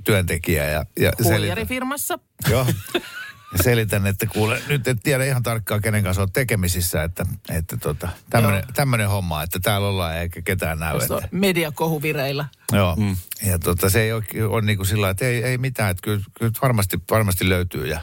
työntekijä 0.03 0.69
ja, 0.69 0.85
ja 0.99 1.11
Huijarifirmassa. 1.23 2.19
joo, 2.49 2.65
ja 3.57 3.63
selitän, 3.63 4.07
että 4.07 4.25
kuule, 4.25 4.61
nyt 4.67 4.87
et 4.87 4.97
tiedä 5.03 5.25
ihan 5.25 5.43
tarkkaan 5.43 5.81
kenen 5.81 6.03
kanssa 6.03 6.21
olet 6.21 6.33
tekemisissä, 6.33 7.03
että, 7.03 7.25
että 7.49 7.77
tota, 7.77 8.09
tämmönen 8.73 9.09
homma, 9.09 9.43
että 9.43 9.59
täällä 9.59 9.87
ollaan 9.87 10.17
eikä 10.17 10.41
ketään 10.41 10.79
näy. 10.79 10.95
On 10.95 11.01
Että, 11.01 11.27
mediakohu 11.31 12.01
vireillä. 12.01 12.45
joo, 12.71 12.95
mm. 12.95 13.15
ja 13.45 13.59
tota, 13.59 13.89
se 13.89 14.01
ei 14.01 14.13
ole, 14.13 14.23
on 14.49 14.65
niin 14.65 14.77
kuin 14.77 14.87
sillä 14.87 15.09
että 15.09 15.25
ei, 15.25 15.43
ei 15.43 15.57
mitään, 15.57 15.91
että 15.91 16.01
kyllä, 16.01 16.23
kyllä 16.39 16.51
varmasti, 16.61 16.97
varmasti 17.11 17.49
löytyy 17.49 17.87
ja 17.87 18.01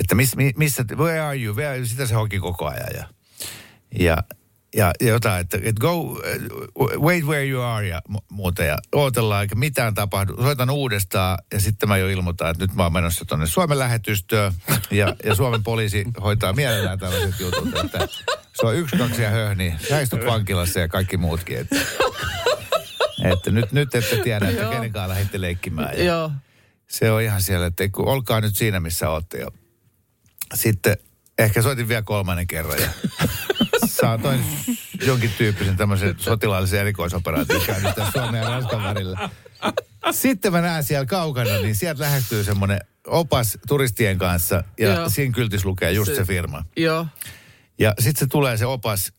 että 0.00 0.14
miss, 0.14 0.36
mi- 0.36 0.54
missä, 0.56 0.84
where 0.96 1.20
are 1.20 1.42
you, 1.42 1.56
where, 1.56 1.86
sitä 1.86 2.06
se 2.06 2.14
hoki 2.14 2.38
koko 2.38 2.66
ajan 2.66 2.88
ja, 2.94 3.04
ja, 3.98 4.16
ja, 4.74 4.92
jotain, 5.00 5.40
että, 5.40 5.56
että 5.56 5.80
go, 5.80 6.00
uh, 6.00 6.20
wait 7.00 7.24
where 7.24 7.48
you 7.48 7.62
are 7.62 7.88
ja 7.88 8.02
mu- 8.12 8.24
muuta 8.30 8.62
ja 8.62 8.78
ootellaan 8.92 9.42
eikä 9.42 9.54
mitään 9.54 9.94
tapahdu. 9.94 10.36
Soitan 10.42 10.70
uudestaan 10.70 11.38
ja 11.52 11.60
sitten 11.60 11.88
mä 11.88 11.96
jo 11.96 12.08
ilmoitan, 12.08 12.50
että 12.50 12.64
nyt 12.64 12.74
mä 12.74 12.82
oon 12.82 12.92
menossa 12.92 13.24
tuonne 13.24 13.46
Suomen 13.46 13.78
lähetystöön 13.78 14.52
ja, 14.90 15.14
ja 15.24 15.34
Suomen 15.34 15.62
poliisi 15.62 16.04
hoitaa 16.22 16.52
mielellään 16.52 16.98
tällaiset 16.98 17.40
jutut, 17.40 17.76
että 17.84 18.08
se 18.60 18.66
on 18.66 18.76
yksi, 18.76 18.96
kaksi 18.96 19.22
ja 19.22 19.30
höhni, 19.30 19.74
sä 19.88 20.00
istut 20.00 20.26
vankilassa 20.26 20.80
ja 20.80 20.88
kaikki 20.88 21.16
muutkin, 21.16 21.58
että, 21.58 21.76
että 23.24 23.50
nyt, 23.50 23.72
nyt 23.72 23.94
ette 23.94 24.16
tiedä, 24.16 24.48
että 24.48 24.64
kenenkaan 24.64 25.08
lähditte 25.08 25.40
leikkimään. 25.40 25.98
Ja, 25.98 26.04
Joo. 26.04 26.30
se 26.88 27.10
on 27.10 27.22
ihan 27.22 27.42
siellä, 27.42 27.66
että 27.66 27.88
kun 27.88 28.08
olkaa 28.08 28.40
nyt 28.40 28.56
siinä, 28.56 28.80
missä 28.80 29.10
olette. 29.10 29.38
Ja 29.38 29.46
sitten 30.54 30.96
ehkä 31.38 31.62
soitin 31.62 31.88
vielä 31.88 32.02
kolmannen 32.02 32.46
kerran 32.46 32.80
ja 32.80 32.88
saatoin 34.00 34.44
jonkin 35.06 35.30
tyyppisen 35.38 35.76
tämmöisen 35.76 36.14
sotilaallisen 36.18 36.80
erikoisoperaation 36.80 37.62
käynnistää 37.66 38.10
Suomen 38.10 38.42
ja 38.42 38.48
Ranskan 38.48 38.82
välillä. 38.82 39.30
Sitten 40.10 40.52
mä 40.52 40.60
näen 40.60 40.84
siellä 40.84 41.06
kaukana, 41.06 41.58
niin 41.58 41.74
sieltä 41.74 42.02
lähestyy 42.02 42.44
semmoinen 42.44 42.80
opas 43.06 43.58
turistien 43.68 44.18
kanssa 44.18 44.64
ja 44.78 44.94
Joo. 44.94 45.08
siinä 45.08 45.34
kyltissä 45.34 45.68
lukee 45.68 45.92
just 45.92 46.10
se, 46.10 46.16
Se- 46.16 46.24
firma. 46.24 46.64
Joo. 46.76 47.06
Ja 47.78 47.94
sitten 47.98 48.20
se 48.20 48.26
tulee 48.26 48.56
se 48.56 48.66
opas 48.66 49.12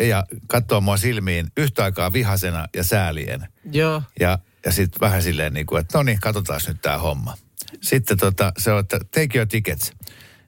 ja 0.00 0.24
katsoo 0.46 0.80
mua 0.80 0.96
silmiin 0.96 1.46
yhtä 1.56 1.84
aikaa 1.84 2.12
vihasena 2.12 2.66
ja 2.76 2.84
säälien. 2.84 3.48
Joo. 3.72 4.02
Ja, 4.20 4.38
ja 4.64 4.72
sitten 4.72 5.00
vähän 5.00 5.22
silleen 5.22 5.54
niin 5.54 5.66
kuin, 5.66 5.80
että 5.80 5.98
no 5.98 6.02
niin, 6.02 6.20
katsotaan 6.20 6.60
nyt 6.66 6.80
tämä 6.82 6.98
homma. 6.98 7.34
Sitten 7.80 8.18
tota, 8.18 8.52
se 8.58 8.72
on, 8.72 8.80
että 8.80 8.98
take 8.98 9.38
your 9.38 9.46
tickets. 9.48 9.92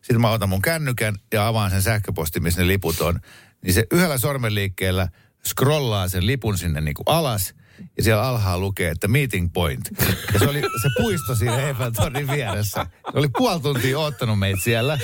Sitten 0.02 0.20
mä 0.20 0.30
otan 0.30 0.48
mun 0.48 0.62
kännykän 0.62 1.14
ja 1.32 1.46
avaan 1.46 1.70
sen 1.70 1.82
sähköpostin, 1.82 2.42
missä 2.42 2.60
ne 2.60 2.66
liput 2.66 3.00
on. 3.00 3.20
Niin 3.64 3.74
se 3.74 3.86
yhdellä 3.92 4.18
sormenliikkeellä 4.18 5.08
scrollaa 5.46 6.08
sen 6.08 6.26
lipun 6.26 6.58
sinne 6.58 6.80
niin 6.80 6.94
kuin 6.94 7.06
alas. 7.06 7.54
Ja 7.96 8.02
siellä 8.02 8.22
alhaalla 8.22 8.60
lukee, 8.60 8.90
että 8.90 9.08
meeting 9.08 9.52
point. 9.52 9.90
Ja 10.32 10.38
se 10.38 10.44
oli 10.44 10.60
se 10.60 10.88
puisto 10.96 11.34
siinä 11.34 11.66
Eiffeltornin 11.66 12.30
vieressä. 12.30 12.86
Se 13.12 13.18
oli 13.18 13.28
puoli 13.38 13.60
tuntia 13.60 13.98
oottanut 13.98 14.38
meitä 14.38 14.60
siellä. 14.62 14.98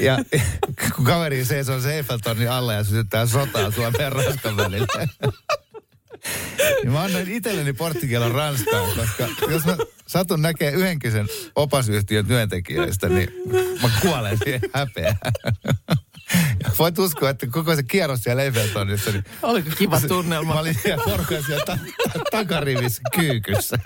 Ja 0.00 0.18
kun 0.96 1.04
kaveri 1.04 1.44
seisoo 1.44 1.80
se 1.80 1.94
Eiffeltornin 1.94 2.50
alla 2.50 2.72
ja 2.72 2.84
sytyttää 2.84 3.26
sotaa 3.26 3.70
Suomen 3.70 4.12
Ranskan 4.12 4.56
välillä. 4.56 5.06
Niin 6.82 6.92
mä 6.92 7.02
annoin 7.02 7.30
itselleni 7.30 7.72
porttikielon 7.72 8.32
Ranskaan, 8.32 8.96
koska 8.96 9.28
jos 9.50 9.64
mä 9.64 9.76
satun 10.06 10.42
näkee 10.42 10.70
yhdenkin 10.70 11.12
sen 11.12 11.26
opasyhtiön 11.56 12.26
työntekijöistä, 12.26 13.08
niin 13.08 13.28
mä 13.82 13.90
kuolen 14.00 14.38
siihen 14.44 14.60
häpeään. 14.74 15.16
Ja 16.70 16.74
voit 16.78 16.98
uskoa, 16.98 17.30
että 17.30 17.46
koko 17.46 17.76
se 17.76 17.82
kierros 17.82 18.20
siellä 18.22 18.42
Eiffeltornissa, 18.42 19.10
niin 19.10 19.24
Oliko 19.42 19.70
kiva 19.78 20.00
tunnelma? 20.00 20.54
mä 20.54 20.60
olin 20.60 20.74
siellä 20.82 21.04
porukan 21.04 21.42
siellä 21.46 21.64
ta- 21.64 21.78
ta- 22.12 22.20
takarivissä 22.30 23.02
kyykyssä. 23.16 23.78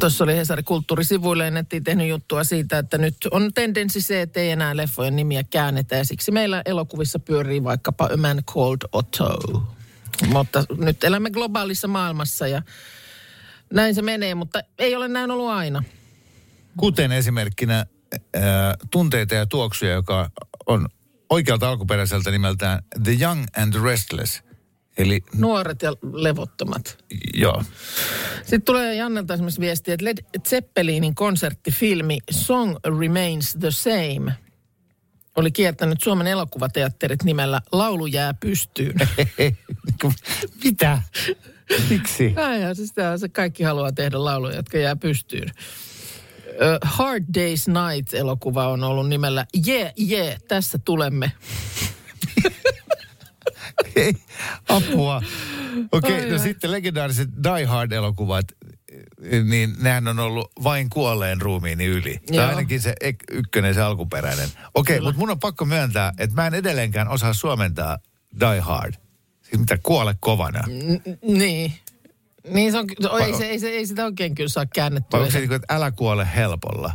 Tuossa 0.00 0.24
oli 0.24 0.36
Hesari 0.36 0.62
kulttuurisivuille 0.62 1.50
nettiin 1.50 1.84
tehnyt 1.84 2.08
juttua 2.08 2.44
siitä, 2.44 2.78
että 2.78 2.98
nyt 2.98 3.16
on 3.30 3.50
tendenssi 3.54 4.00
se, 4.02 4.22
että 4.22 4.40
ei 4.40 4.50
enää 4.50 4.76
leffojen 4.76 5.16
nimiä 5.16 5.42
käännetä. 5.50 5.96
Ja 5.96 6.04
siksi 6.04 6.30
meillä 6.32 6.62
elokuvissa 6.64 7.18
pyörii 7.18 7.64
vaikkapa 7.64 8.04
A 8.12 8.16
Man 8.16 8.42
Called 8.44 8.88
Otto. 8.92 9.38
Mutta 10.26 10.64
nyt 10.78 11.04
elämme 11.04 11.30
globaalissa 11.30 11.88
maailmassa 11.88 12.46
ja 12.46 12.62
näin 13.72 13.94
se 13.94 14.02
menee, 14.02 14.34
mutta 14.34 14.60
ei 14.78 14.96
ole 14.96 15.08
näin 15.08 15.30
ollut 15.30 15.48
aina. 15.50 15.82
Kuten 16.80 17.12
esimerkkinä 17.12 17.86
ää, 18.34 18.74
tunteita 18.90 19.34
ja 19.34 19.46
tuoksuja, 19.46 19.92
joka 19.92 20.30
on 20.66 20.88
oikealta 21.30 21.68
alkuperäiseltä 21.68 22.30
nimeltään 22.30 22.82
The 23.02 23.16
Young 23.20 23.44
and 23.56 23.72
the 23.72 23.82
Restless. 23.84 24.42
Eli 24.98 25.20
Nuoret 25.34 25.82
ja 25.82 25.92
levottomat. 26.12 26.98
joo, 27.34 27.62
Sitten 28.36 28.62
tulee 28.62 28.94
Jannelta 28.94 29.34
esimerkiksi 29.34 29.60
viesti, 29.60 29.92
että 29.92 30.04
Led 30.04 30.18
Zeppelinin 30.48 31.14
konserttifilmi 31.14 32.18
Song 32.30 32.76
Remains 33.00 33.56
the 33.60 33.70
Same 33.70 34.34
oli 35.36 35.50
kiertänyt 35.50 36.00
Suomen 36.02 36.26
elokuvateatterit 36.26 37.22
nimellä 37.22 37.60
Laulu 37.72 38.06
jää 38.06 38.34
pystyyn. 38.34 38.94
mitä? 40.64 41.02
Miksi? 41.90 42.34
Aivan, 42.36 42.76
siis 42.76 42.92
se 43.16 43.28
kaikki 43.28 43.62
haluaa 43.62 43.92
tehdä 43.92 44.24
lauluja, 44.24 44.56
jotka 44.56 44.78
jää 44.78 44.96
pystyyn. 44.96 45.50
Ö, 46.50 46.78
Hard 46.82 47.24
Day's 47.24 47.72
Night-elokuva 47.72 48.68
on 48.68 48.84
ollut 48.84 49.08
nimellä 49.08 49.46
Yeah, 49.68 49.92
yeah, 50.10 50.42
tässä 50.48 50.78
tulemme. 50.84 51.32
Ei, 53.96 54.14
apua. 54.68 55.16
Okei, 55.92 56.12
okay, 56.12 56.24
Ai 56.24 56.30
no 56.30 56.38
sitten 56.38 56.70
legendaariset 56.70 57.28
Die 57.44 57.64
Hard-elokuvat, 57.64 58.44
niin 59.44 59.76
nehän 59.78 60.08
on 60.08 60.18
ollut 60.18 60.52
vain 60.62 60.90
kuolleen 60.90 61.40
ruumiini 61.40 61.84
yli. 61.84 62.20
Tai 62.26 62.36
Joo. 62.36 62.48
ainakin 62.48 62.80
se 62.80 62.94
ykkönen, 63.30 63.74
se 63.74 63.82
alkuperäinen. 63.82 64.48
Okei, 64.74 64.96
okay, 64.96 65.06
mutta 65.06 65.18
mun 65.18 65.30
on 65.30 65.40
pakko 65.40 65.64
myöntää, 65.64 66.12
että 66.18 66.36
mä 66.36 66.46
en 66.46 66.54
edelleenkään 66.54 67.08
osaa 67.08 67.32
suomentaa 67.32 67.98
Die 68.40 68.60
Hard. 68.60 68.94
Siis 69.42 69.60
mitä 69.60 69.78
kuole 69.82 70.16
kovana. 70.20 70.60
N- 70.60 71.38
niin. 71.38 71.72
Niin 72.48 72.72
se 72.72 72.78
on, 72.78 72.86
ei, 73.22 73.34
se, 73.34 73.44
ei, 73.44 73.58
se, 73.58 73.68
ei 73.68 73.86
sitä 73.86 74.04
oikein 74.04 74.34
kyllä 74.34 74.48
saa 74.48 74.66
käännettyä. 74.66 75.18
Vai 75.18 75.20
onko 75.20 75.32
se 75.32 75.38
niin 75.38 75.48
kuin, 75.48 75.56
että 75.56 75.74
älä 75.74 75.90
kuole 75.90 76.28
helpolla? 76.36 76.92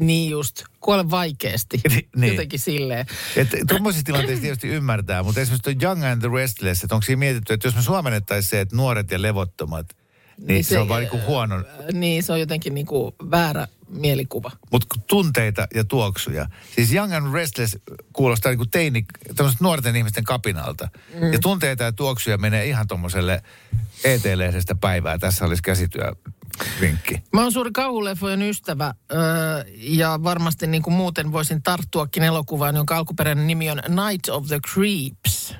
Niin 0.00 0.30
just. 0.30 0.64
Kuole 0.80 1.10
vaikeasti. 1.10 1.80
Niin. 2.16 2.32
Jotenkin 2.32 2.60
silleen. 2.60 3.06
Että 3.36 3.56
tuommoisissa 3.68 4.04
tilanteissa 4.04 4.42
tietysti 4.42 4.68
ymmärtää, 4.68 5.22
mutta 5.22 5.40
esimerkiksi 5.40 5.74
tuo 5.74 5.88
Young 5.88 6.04
and 6.04 6.20
the 6.20 6.28
Restless, 6.34 6.84
että 6.84 6.94
onko 6.94 7.02
siinä 7.02 7.18
mietitty, 7.18 7.52
että 7.52 7.66
jos 7.66 7.76
me 7.76 7.82
suomennettaisiin 7.82 8.50
se, 8.50 8.60
että 8.60 8.76
nuoret 8.76 9.10
ja 9.10 9.22
levottomat, 9.22 9.86
niin, 10.38 10.46
niin 10.46 10.64
se, 10.64 10.68
se 10.68 10.78
on 10.78 10.88
vaan 10.88 11.00
niin 11.00 11.10
kuin 11.10 11.26
huono. 11.26 11.64
Niin, 11.92 12.22
se 12.22 12.32
on 12.32 12.40
jotenkin 12.40 12.74
niin 12.74 12.86
kuin 12.86 13.14
väärä 13.30 13.68
mielikuva. 13.88 14.50
Mutta 14.72 14.86
tunteita 15.06 15.68
ja 15.74 15.84
tuoksuja. 15.84 16.46
Siis 16.74 16.92
Young 16.92 17.14
and 17.14 17.34
Restless 17.34 17.78
kuulostaa 18.12 18.50
niin 18.50 18.58
kuin 18.58 18.70
teini, 18.70 19.04
nuorten 19.60 19.96
ihmisten 19.96 20.24
kapinalta. 20.24 20.88
Mm. 21.14 21.32
Ja 21.32 21.38
tunteita 21.38 21.84
ja 21.84 21.92
tuoksuja 21.92 22.38
menee 22.38 22.66
ihan 22.66 22.86
tuommoiselle 22.86 23.42
ET-lehdestä 24.04 24.74
päivää. 24.74 25.18
Tässä 25.18 25.44
olisi 25.44 25.62
käsityö 25.62 26.12
vinkki. 26.80 27.22
Mä 27.32 27.42
oon 27.42 27.52
suuri 27.52 27.70
kauhuleffojen 27.72 28.42
ystävä 28.42 28.94
öö, 29.12 29.18
ja 29.76 30.20
varmasti 30.22 30.66
niin 30.66 30.82
kuin 30.82 30.94
muuten 30.94 31.32
voisin 31.32 31.62
tarttuakin 31.62 32.22
elokuvaan, 32.22 32.76
jonka 32.76 32.96
alkuperäinen 32.96 33.46
nimi 33.46 33.70
on 33.70 33.82
Night 33.88 34.28
of 34.28 34.46
the 34.46 34.58
Creeps. 34.72 35.54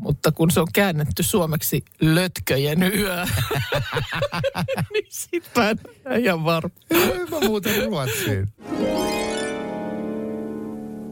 Mutta 0.00 0.32
kun 0.32 0.50
se 0.50 0.60
on 0.60 0.66
käännetty 0.72 1.22
suomeksi 1.22 1.84
Lötköjen 2.00 2.82
yö, 2.82 3.24
niin 4.92 5.06
sit 5.08 5.50
mä 5.56 5.70
en 5.70 5.78
ihan 6.24 6.44
varma. 6.44 6.70
Mä 7.30 7.40
muuten 7.48 7.84
Ruotsiin. 7.86 8.48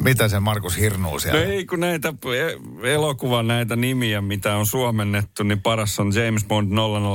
Mitä 0.03 0.29
se 0.29 0.41
Markus 0.41 0.79
hirnuu 0.79 1.13
No 1.13 1.19
siellä? 1.19 1.45
ei, 1.45 1.67
kun 1.67 1.81
näitä 1.81 2.15
e- 2.37 2.93
elokuvan 2.93 3.47
näitä 3.49 3.77
nimiä, 3.77 4.21
mitä 4.21 4.57
on 4.57 4.67
suomennettu, 4.67 5.43
niin 5.43 5.63
paras 5.63 6.01
on 6.01 6.13
James 6.15 6.45
Bond 6.45 6.73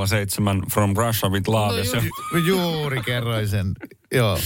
007 0.08 0.62
From 0.74 0.94
Russia 0.98 1.30
with 1.30 1.50
Love. 1.50 1.84
No 1.84 2.02
on, 2.34 2.48
Juuri 2.48 3.02
kerroin 3.02 3.48
sen. 3.48 3.74
Joo. 4.12 4.40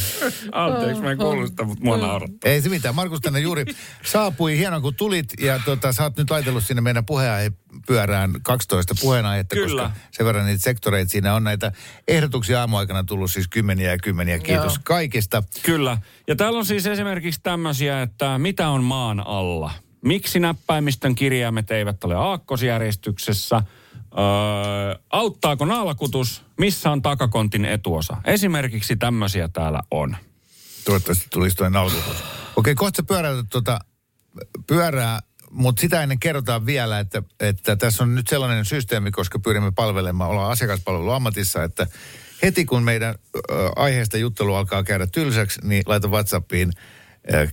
anteeksi, 0.52 1.02
mä 1.02 1.12
en 1.12 1.18
kuullut 1.18 1.50
sitä, 1.50 1.64
mutta 1.64 1.84
mua 1.84 1.98
naurattaa. 1.98 2.52
Ei 2.52 2.62
se 2.62 2.70
mitään. 2.70 2.96
Markus 2.96 3.20
tänne 3.20 3.40
juuri 3.40 3.66
saapui. 4.06 4.58
Hienoa, 4.58 4.82
kun 4.82 4.96
tulit. 4.96 5.34
Ja 5.40 5.60
tota, 5.66 5.94
sä 5.94 6.04
oot 6.04 6.18
nyt 6.18 6.30
laitellut 6.30 6.66
sinne 6.66 6.82
meidän 6.82 7.06
puheenaihepyörään 7.06 8.34
12 8.44 8.96
puheenaihetta. 9.02 9.56
Kyllä. 9.56 9.84
Koska 9.84 10.00
sen 10.12 10.26
verran 10.26 10.46
niitä 10.46 10.64
sektoreita 10.64 11.12
siinä 11.12 11.36
on 11.36 11.44
näitä 11.44 11.72
ehdotuksia 12.08 12.60
aamuaikana 12.60 13.04
tullut 13.04 13.32
siis 13.32 13.48
kymmeniä 13.48 13.92
ja 13.92 13.98
kymmeniä. 13.98 14.40
Kiitos 14.40 14.74
Joo. 14.74 14.82
kaikista. 14.84 15.44
Kyllä. 15.64 15.98
Ja 16.28 16.36
täällä 16.36 16.60
on 16.60 16.66
siis 16.66 16.86
esimerkiksi 16.86 17.40
tämmöisiä, 17.44 18.02
että 18.02 18.38
mitä 18.38 18.70
on 18.70 18.84
maan 18.84 19.20
alla? 19.28 19.72
Miksi 20.02 20.40
näppäimistön 20.40 21.16
kirjaimet 21.16 21.72
eivät 21.72 22.04
ole 22.04 22.16
aakkosjärjestyksessä? 22.16 23.62
Öö, 24.18 24.96
auttaako 25.10 25.66
naalakutus? 25.66 26.44
Missä 26.58 26.92
on 26.92 27.02
takakontin 27.02 27.66
etuosa? 27.66 28.18
Esimerkiksi 28.26 28.96
tämmöisiä 28.96 29.48
täällä 29.48 29.80
on. 29.92 30.16
Toivottavasti 30.86 31.26
tulisi 31.30 31.56
toinen 31.56 31.82
alkutus. 31.82 32.24
Okei, 32.56 32.76
kohta 32.76 32.98
sä 32.98 33.04
pyöräytät 33.04 33.46
tuota 33.50 33.80
pyörää, 34.68 35.20
mutta 35.52 35.82
sitä 35.82 36.04
ennen 36.04 36.20
kerrotaan 36.20 36.66
vielä, 36.66 37.00
että, 37.00 37.24
että 37.40 37.76
tässä 37.76 38.04
on 38.04 38.16
nyt 38.16 38.28
sellainen 38.28 38.66
systeemi, 38.66 39.12
koska 39.12 39.40
pyrimme 39.40 39.72
palvelemaan, 39.72 40.30
ollaan 40.30 40.52
asiakaspalveluammatissa, 40.52 41.64
että 41.64 41.88
heti 42.44 42.66
kun 42.66 42.84
meidän 42.84 43.16
ö, 43.36 43.40
aiheesta 43.76 44.18
juttelu 44.18 44.56
alkaa 44.56 44.84
käydä 44.84 45.08
tylsäksi, 45.08 45.60
niin 45.64 45.84
laita 45.86 46.08
WhatsAppiin 46.08 46.74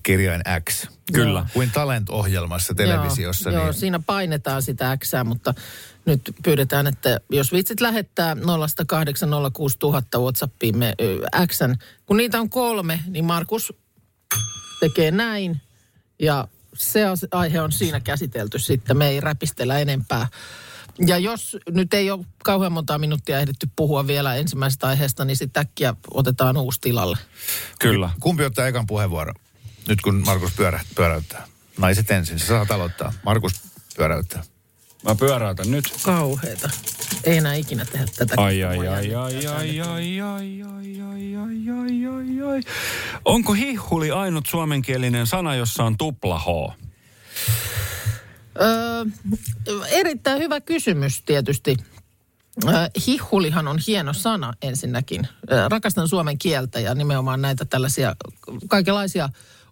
kirjain 0.02 0.42
X. 0.70 0.86
Kyllä. 1.12 1.46
Kuin 1.52 1.70
Talent-ohjelmassa 1.70 2.74
televisiossa. 2.74 3.50
Joo, 3.50 3.58
niin, 3.58 3.66
joo, 3.66 3.72
siinä 3.72 3.98
painetaan 3.98 4.62
sitä 4.62 4.96
Xää, 4.96 5.24
mutta 5.24 5.54
nyt 6.04 6.34
pyydetään, 6.42 6.86
että 6.86 7.20
jos 7.30 7.52
vitsit 7.52 7.80
lähettää 7.80 8.34
0806000 8.34 8.40
Whatsappiimme 10.20 10.94
ö, 11.00 11.46
Xn. 11.46 11.74
Kun 12.06 12.16
niitä 12.16 12.40
on 12.40 12.50
kolme, 12.50 13.00
niin 13.06 13.24
Markus 13.24 13.72
tekee 14.80 15.10
näin 15.10 15.60
ja 16.18 16.48
se 16.74 17.04
aihe 17.30 17.60
on 17.60 17.72
siinä 17.72 18.00
käsitelty 18.00 18.58
sitten. 18.58 18.96
Me 18.96 19.08
ei 19.08 19.20
räpistellä 19.20 19.78
enempää. 19.78 20.26
Ja 21.06 21.18
jos 21.18 21.56
nyt 21.70 21.94
ei 21.94 22.10
ole 22.10 22.24
kauhean 22.44 22.72
monta 22.72 22.98
minuuttia 22.98 23.40
ehditty 23.40 23.68
puhua 23.76 24.06
vielä 24.06 24.34
ensimmäisestä 24.34 24.86
aiheesta, 24.86 25.24
niin 25.24 25.36
sitten 25.36 25.60
äkkiä 25.60 25.94
otetaan 26.10 26.56
uusi 26.56 26.80
tilalle. 26.80 27.18
Kyllä. 27.78 28.10
Kumpi 28.20 28.44
ottaa 28.44 28.66
ekan 28.66 28.86
puheenvuoron? 28.86 29.34
Nyt 29.88 30.00
kun 30.00 30.22
Markus 30.26 30.52
pyörä, 30.56 30.80
pyöräyttää. 30.94 31.46
Naiset 31.78 32.10
ensin, 32.10 32.38
sä 32.38 32.46
saat 32.46 32.70
aloittaa. 32.70 33.12
Markus 33.24 33.52
pyöräyttää. 33.96 34.42
Mä 35.04 35.14
pyöräytän 35.14 35.70
nyt. 35.70 35.84
Kauheeta. 36.02 36.70
Ei 37.24 37.36
enää 37.36 37.54
ikinä 37.54 37.84
tehdä 37.84 38.06
tätä. 38.16 38.34
Ai, 38.36 38.64
ai, 38.64 38.78
ai, 38.78 38.88
ai, 38.88 39.14
ai, 39.14 39.46
ai, 39.46 39.80
ai, 39.80 39.80
ai, 39.80 40.20
ai, 40.20 40.62
ai, 40.62 41.68
ai, 41.68 42.06
ai, 42.06 42.42
ai. 42.54 42.62
Onko 43.24 43.52
hihhuli 43.52 44.10
ainut 44.10 44.46
suomenkielinen 44.46 45.26
sana, 45.26 45.54
jossa 45.54 45.84
on 45.84 45.98
tupla 45.98 46.38
H? 46.38 46.76
Öö, 48.60 49.04
erittäin 49.90 50.38
hyvä 50.38 50.60
kysymys 50.60 51.22
tietysti. 51.22 51.76
Hihulihan 53.06 53.68
on 53.68 53.78
hieno 53.86 54.12
sana 54.12 54.52
ensinnäkin. 54.62 55.28
Rakastan 55.68 56.08
suomen 56.08 56.38
kieltä 56.38 56.80
ja 56.80 56.94
nimenomaan 56.94 57.42
näitä 57.42 57.64
tällaisia 57.64 58.16
kaikenlaisia, 58.68 59.28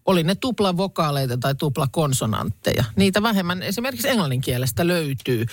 oli 0.07 0.23
ne 0.23 0.35
tuplavokaaleita 0.35 1.37
tai 1.37 1.55
tuplakonsonantteja. 1.55 2.85
Niitä 2.97 3.23
vähemmän 3.23 3.63
esimerkiksi 3.63 4.09
englannin 4.09 4.41
kielestä 4.41 4.87
löytyy. 4.87 5.47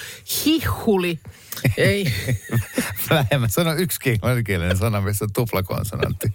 Hihuli, 0.46 1.20
ei, 1.78 2.14
Vähemmän. 3.10 3.50
Sano 3.50 3.74
yksi 3.74 4.10
englanninkielinen 4.10 4.78
sana, 4.78 5.02
missä 5.02 5.26
on 5.26 5.34
tuplakonsonantti. 5.34 6.34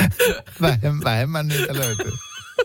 vähemmän, 0.60 1.04
vähemmän 1.04 1.48
niitä 1.48 1.74
löytyy. 1.74 2.12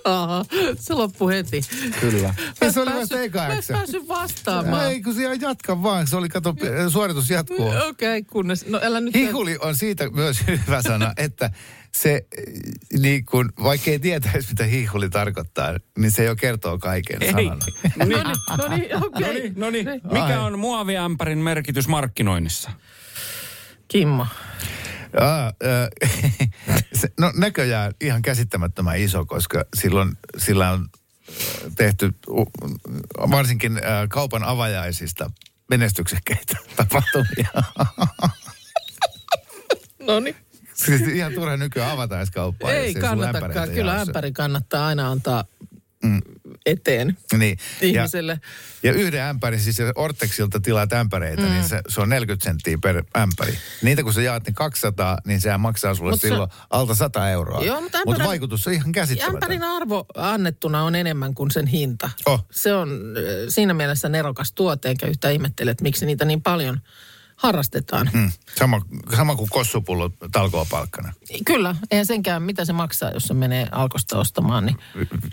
aha, 0.03 0.45
se 0.79 0.93
loppui 0.93 1.33
heti. 1.33 1.61
Kyllä. 1.99 2.33
Ja 2.61 2.71
se 2.71 2.81
oli 2.81 2.93
vasta 2.93 3.21
eka 3.21 3.39
Mä 3.39 3.55
päässyt 3.67 4.07
vastaamaan. 4.07 4.91
Ei, 4.91 5.01
kun 5.01 5.15
siellä 5.15 5.37
jatka 5.41 5.83
vaan. 5.83 6.07
Se 6.07 6.15
oli, 6.15 6.29
kato, 6.29 6.55
suoritus 6.89 7.29
jatkuu. 7.29 7.67
Okei, 7.67 7.89
okay, 7.89 8.21
kunnes, 8.31 8.65
no 8.65 8.79
älä 8.83 8.99
nyt... 8.99 9.15
Hihuli 9.15 9.57
on 9.61 9.75
siitä 9.75 10.09
myös 10.09 10.37
hyvä 10.47 10.81
sana, 10.81 11.13
että 11.17 11.51
se, 11.95 12.13
eh, 12.37 12.43
niin 12.99 13.25
kun, 13.25 13.53
vaikka 13.63 13.91
ei 13.91 13.99
tietäisi, 13.99 14.49
mitä 14.49 14.63
hihuli 14.63 15.09
tarkoittaa, 15.09 15.73
niin 15.97 16.11
se 16.11 16.23
jo 16.23 16.35
kertoo 16.35 16.77
kaiken 16.77 17.23
Ei. 17.23 17.31
sanana. 17.31 17.65
No 17.97 18.05
niin, 18.05 18.23
no 18.57 18.67
niin, 18.67 18.89
No 18.89 19.05
okei. 19.05 19.33
niin, 19.33 19.53
no 19.55 19.69
niin. 19.69 19.85
Niin. 19.85 20.01
Mikä 20.03 20.41
on 20.41 20.59
muoviämpärin 20.59 21.37
merkitys 21.37 21.87
markkinoinnissa? 21.87 22.71
Kimmo. 23.87 24.27
Aa, 25.19 25.45
äh, 25.47 26.11
se, 27.01 27.11
no 27.19 27.31
näköjään 27.35 27.93
ihan 28.01 28.21
käsittämättömän 28.21 28.99
iso, 28.99 29.25
koska 29.25 29.65
silloin 29.75 30.17
sillä 30.37 30.69
on 30.71 30.89
tehty 31.75 32.11
uh, 32.27 32.51
varsinkin 33.31 33.77
äh, 33.77 33.81
kaupan 34.09 34.43
avajaisista 34.43 35.31
menestyksekkäitä 35.69 36.55
tapahtumia. 36.75 37.49
No 39.99 40.19
niin. 40.19 40.35
Siis 40.73 41.01
ihan 41.01 41.33
turha 41.33 41.57
nykyään 41.57 41.91
avata 41.91 42.17
edes 42.17 42.31
kauppaa. 42.31 42.71
Ei 42.71 42.87
ämpäreitä 42.87 42.99
kannatakaan. 43.09 43.69
Kyllä 43.69 43.91
jaossa. 43.91 44.09
ämpäri 44.09 44.31
kannattaa 44.31 44.87
aina 44.87 45.11
antaa 45.11 45.43
Mm. 46.03 46.21
eteen 46.65 47.17
Niin. 47.37 47.57
ihmiselle. 47.81 48.39
Ja, 48.83 48.89
ja 48.91 48.93
yhden 48.97 49.21
ämpärin, 49.21 49.59
siis 49.59 49.79
jos 49.79 49.91
Orteksilta 49.95 50.59
tilaat 50.59 50.93
ämpäreitä, 50.93 51.41
mm. 51.41 51.49
niin 51.49 51.63
se, 51.63 51.81
se 51.89 52.01
on 52.01 52.09
40 52.09 52.43
senttiä 52.43 52.77
per 52.81 53.03
ämpäri. 53.17 53.57
Niitä 53.81 54.03
kun 54.03 54.13
sä 54.13 54.21
jaat 54.21 54.45
niin 54.45 54.53
200, 54.55 55.17
niin 55.25 55.41
sehän 55.41 55.59
maksaa 55.59 55.95
sulle 55.95 56.11
Mut 56.11 56.21
se- 56.21 56.27
silloin 56.27 56.49
alta 56.69 56.95
100 56.95 57.29
euroa. 57.29 57.63
Joo, 57.63 57.81
mutta 57.81 57.97
ämpärän- 57.97 58.27
vaikutus 58.27 58.67
on 58.67 58.73
ihan 58.73 58.91
käsittämätön. 58.91 59.35
Ämpärin 59.35 59.63
arvo 59.63 60.05
annettuna 60.15 60.83
on 60.83 60.95
enemmän 60.95 61.33
kuin 61.35 61.51
sen 61.51 61.67
hinta. 61.67 62.09
Oh. 62.25 62.45
Se 62.51 62.73
on 62.73 62.89
siinä 63.49 63.73
mielessä 63.73 64.09
nerokas 64.09 64.51
tuote, 64.53 64.89
enkä 64.89 65.07
yhtään 65.07 65.33
ihmettele, 65.33 65.71
että 65.71 65.83
miksi 65.83 66.05
niitä 66.05 66.25
niin 66.25 66.41
paljon 66.41 66.81
harrastetaan. 67.41 68.09
Mm. 68.13 68.31
Sama, 68.57 68.81
sama 69.15 69.35
kuin 69.35 69.49
kossupullo 69.49 70.11
talkoopalkkana. 70.31 71.13
Kyllä, 71.45 71.75
eihän 71.91 72.05
senkään, 72.05 72.43
mitä 72.43 72.65
se 72.65 72.73
maksaa, 72.73 73.11
jos 73.11 73.23
se 73.23 73.33
menee 73.33 73.67
alkosta 73.71 74.17
ostamaan, 74.17 74.65
niin 74.65 74.77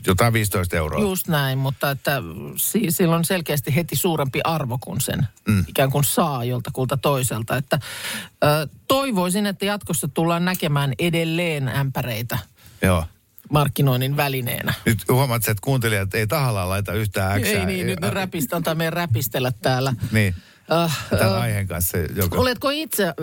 Jotain 0.06 0.32
15 0.32 0.76
euroa. 0.76 1.00
just 1.00 1.28
näin, 1.28 1.58
mutta 1.58 1.90
että 1.90 2.22
si- 2.56 2.90
sillä 2.90 3.16
on 3.16 3.24
selkeästi 3.24 3.74
heti 3.74 3.96
suurempi 3.96 4.40
arvo 4.44 4.78
kuin 4.80 5.00
sen 5.00 5.26
mm. 5.48 5.64
ikään 5.68 5.90
kuin 5.90 6.04
saa 6.04 6.44
joltakulta 6.44 6.96
toiselta. 6.96 7.56
Että 7.56 7.78
ö, 8.44 8.68
toivoisin, 8.88 9.46
että 9.46 9.64
jatkossa 9.64 10.08
tullaan 10.08 10.44
näkemään 10.44 10.92
edelleen 10.98 11.68
ämpäreitä 11.68 12.38
Joo. 12.82 13.04
markkinoinnin 13.50 14.16
välineenä. 14.16 14.74
Nyt 14.86 15.08
huomaat, 15.08 15.48
että 15.48 15.60
kuuntelijat 15.60 16.14
ei 16.14 16.26
tahallaan 16.26 16.68
laita 16.68 16.92
yhtään 16.92 17.32
äksää. 17.32 17.52
Ei 17.60 17.66
niin, 17.66 17.86
nyt 17.86 18.00
ne 18.00 18.10
räpistä, 18.10 18.56
antaa 18.56 18.74
meidän 18.74 18.92
räpistellä 18.92 19.52
täällä. 19.62 19.94
Niin, 20.12 20.34
Äh, 20.72 20.98
tämän 21.10 21.34
äh, 21.34 21.40
aiheen 21.40 21.66
kanssa. 21.66 21.98
Joka... 21.98 22.38
Oletko 22.38 22.70
itse, 22.70 23.04
äh, 23.04 23.14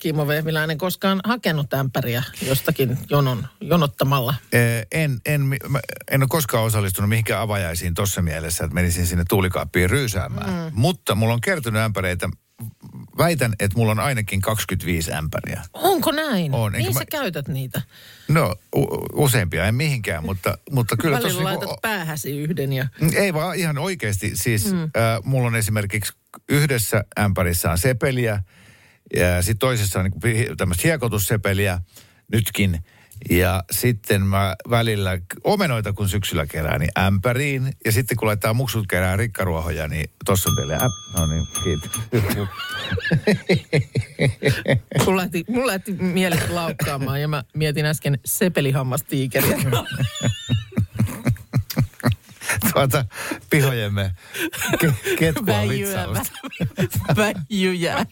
Kimmo 0.00 0.26
Vehviläinen, 0.26 0.78
koskaan 0.78 1.20
hakenut 1.24 1.74
ämpäriä 1.74 2.22
jostakin 2.42 2.98
jonon, 3.10 3.46
jonottamalla? 3.60 4.34
Eh, 4.52 4.86
En, 4.92 5.20
en, 5.26 5.40
mä 5.40 5.80
en 6.10 6.22
ole 6.22 6.28
koskaan 6.28 6.64
osallistunut 6.64 7.08
mihinkään 7.08 7.42
avajaisiin 7.42 7.94
tuossa 7.94 8.22
mielessä, 8.22 8.64
että 8.64 8.74
menisin 8.74 9.06
sinne 9.06 9.24
tuulikaappiin 9.28 9.90
ryysäämään. 9.90 10.50
Mm. 10.50 10.80
Mutta 10.80 11.14
mulla 11.14 11.34
on 11.34 11.40
kertynyt 11.40 11.82
ämpäreitä. 11.82 12.28
Väitän, 13.18 13.54
että 13.60 13.78
mulla 13.78 13.92
on 13.92 14.00
ainakin 14.00 14.40
25 14.40 15.12
ämpäriä. 15.12 15.62
Onko 15.72 16.12
näin? 16.12 16.54
On, 16.54 16.72
Mihin 16.72 16.94
mä- 16.94 16.98
sä 17.00 17.06
käytät 17.10 17.48
niitä? 17.48 17.82
No, 18.28 18.54
u- 18.76 19.06
useampia, 19.12 19.64
en 19.64 19.74
mihinkään, 19.74 20.24
mutta, 20.24 20.58
mutta 20.70 20.96
kyllä 20.96 21.18
Välillä 21.18 21.44
laitat 21.44 21.70
päähäsi 21.82 22.38
yhden 22.38 22.72
ja... 22.72 22.88
Ei 23.14 23.34
vaan 23.34 23.56
ihan 23.56 23.78
oikeasti. 23.78 24.30
Siis 24.34 24.72
mm. 24.72 24.82
äh, 24.82 24.90
mulla 25.24 25.46
on 25.46 25.56
esimerkiksi 25.56 26.12
yhdessä 26.48 27.04
ämpärissä 27.20 27.70
on 27.70 27.78
sepeliä 27.78 28.42
ja 29.16 29.42
sitten 29.42 29.58
toisessa 29.58 30.00
on 30.00 30.10
niin 30.24 30.56
tämmöistä 30.56 30.88
hiekotussepeliä 30.88 31.80
nytkin. 32.32 32.84
Ja 33.30 33.64
sitten 33.70 34.22
mä 34.22 34.56
välillä 34.70 35.18
omenoita 35.44 35.92
kun 35.92 36.08
syksyllä 36.08 36.46
kerään, 36.46 36.80
niin 36.80 36.90
ämpäriin. 36.98 37.72
Ja 37.84 37.92
sitten 37.92 38.16
kun 38.16 38.28
laittaa 38.28 38.54
muksut 38.54 38.86
kerää 38.86 39.16
rikkaruohoja, 39.16 39.88
niin 39.88 40.10
tossa 40.24 40.50
on 40.50 40.56
teille 40.56 40.74
äm... 40.74 40.90
No 41.16 41.26
niin, 41.26 41.46
kiitos. 41.64 41.90
Mulla 45.06 45.20
lähti, 45.22 45.44
mulla 45.48 45.66
lähti 45.66 45.92
mielet 45.92 46.50
laukkaamaan 46.50 47.20
ja 47.20 47.28
mä 47.28 47.44
mietin 47.54 47.86
äsken 47.86 48.18
sepelihammastiikeriä. 48.24 49.58
tuota 52.76 53.04
pihojemme 53.50 54.12
ke- 54.84 55.16
ketkua 55.18 55.68
vitsausta. 55.68 56.32
väijyjä. 57.16 58.06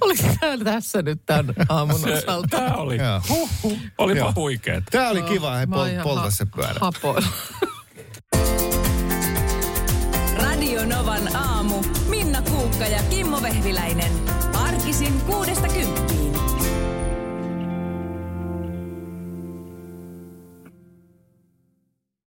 Oliko 0.00 0.22
täällä 0.40 0.64
tässä 0.64 1.02
nyt 1.02 1.22
tämän 1.26 1.54
aamun 1.68 2.12
osalta? 2.12 2.48
Tämä 2.48 2.74
oli, 2.74 2.96
Joo. 2.96 3.20
olipa 3.98 4.18
Joo. 4.18 4.32
huikeet. 4.36 4.84
Tämä 4.90 5.08
oli 5.10 5.22
kiva, 5.22 5.54
he 5.56 5.66
pol- 5.66 6.02
polta 6.02 6.20
ha- 6.20 6.30
se 6.30 6.46
pyörä. 6.56 6.74
Hapoilla. 6.80 7.28
Radio 10.42 10.84
Novan 10.86 11.36
aamu. 11.36 11.82
Minna 12.08 12.42
Kuukka 12.42 12.84
ja 12.86 13.02
Kimmo 13.10 13.42
Vehviläinen. 13.42 14.12
Arkisin 14.54 15.20
kuudesta 15.20 15.68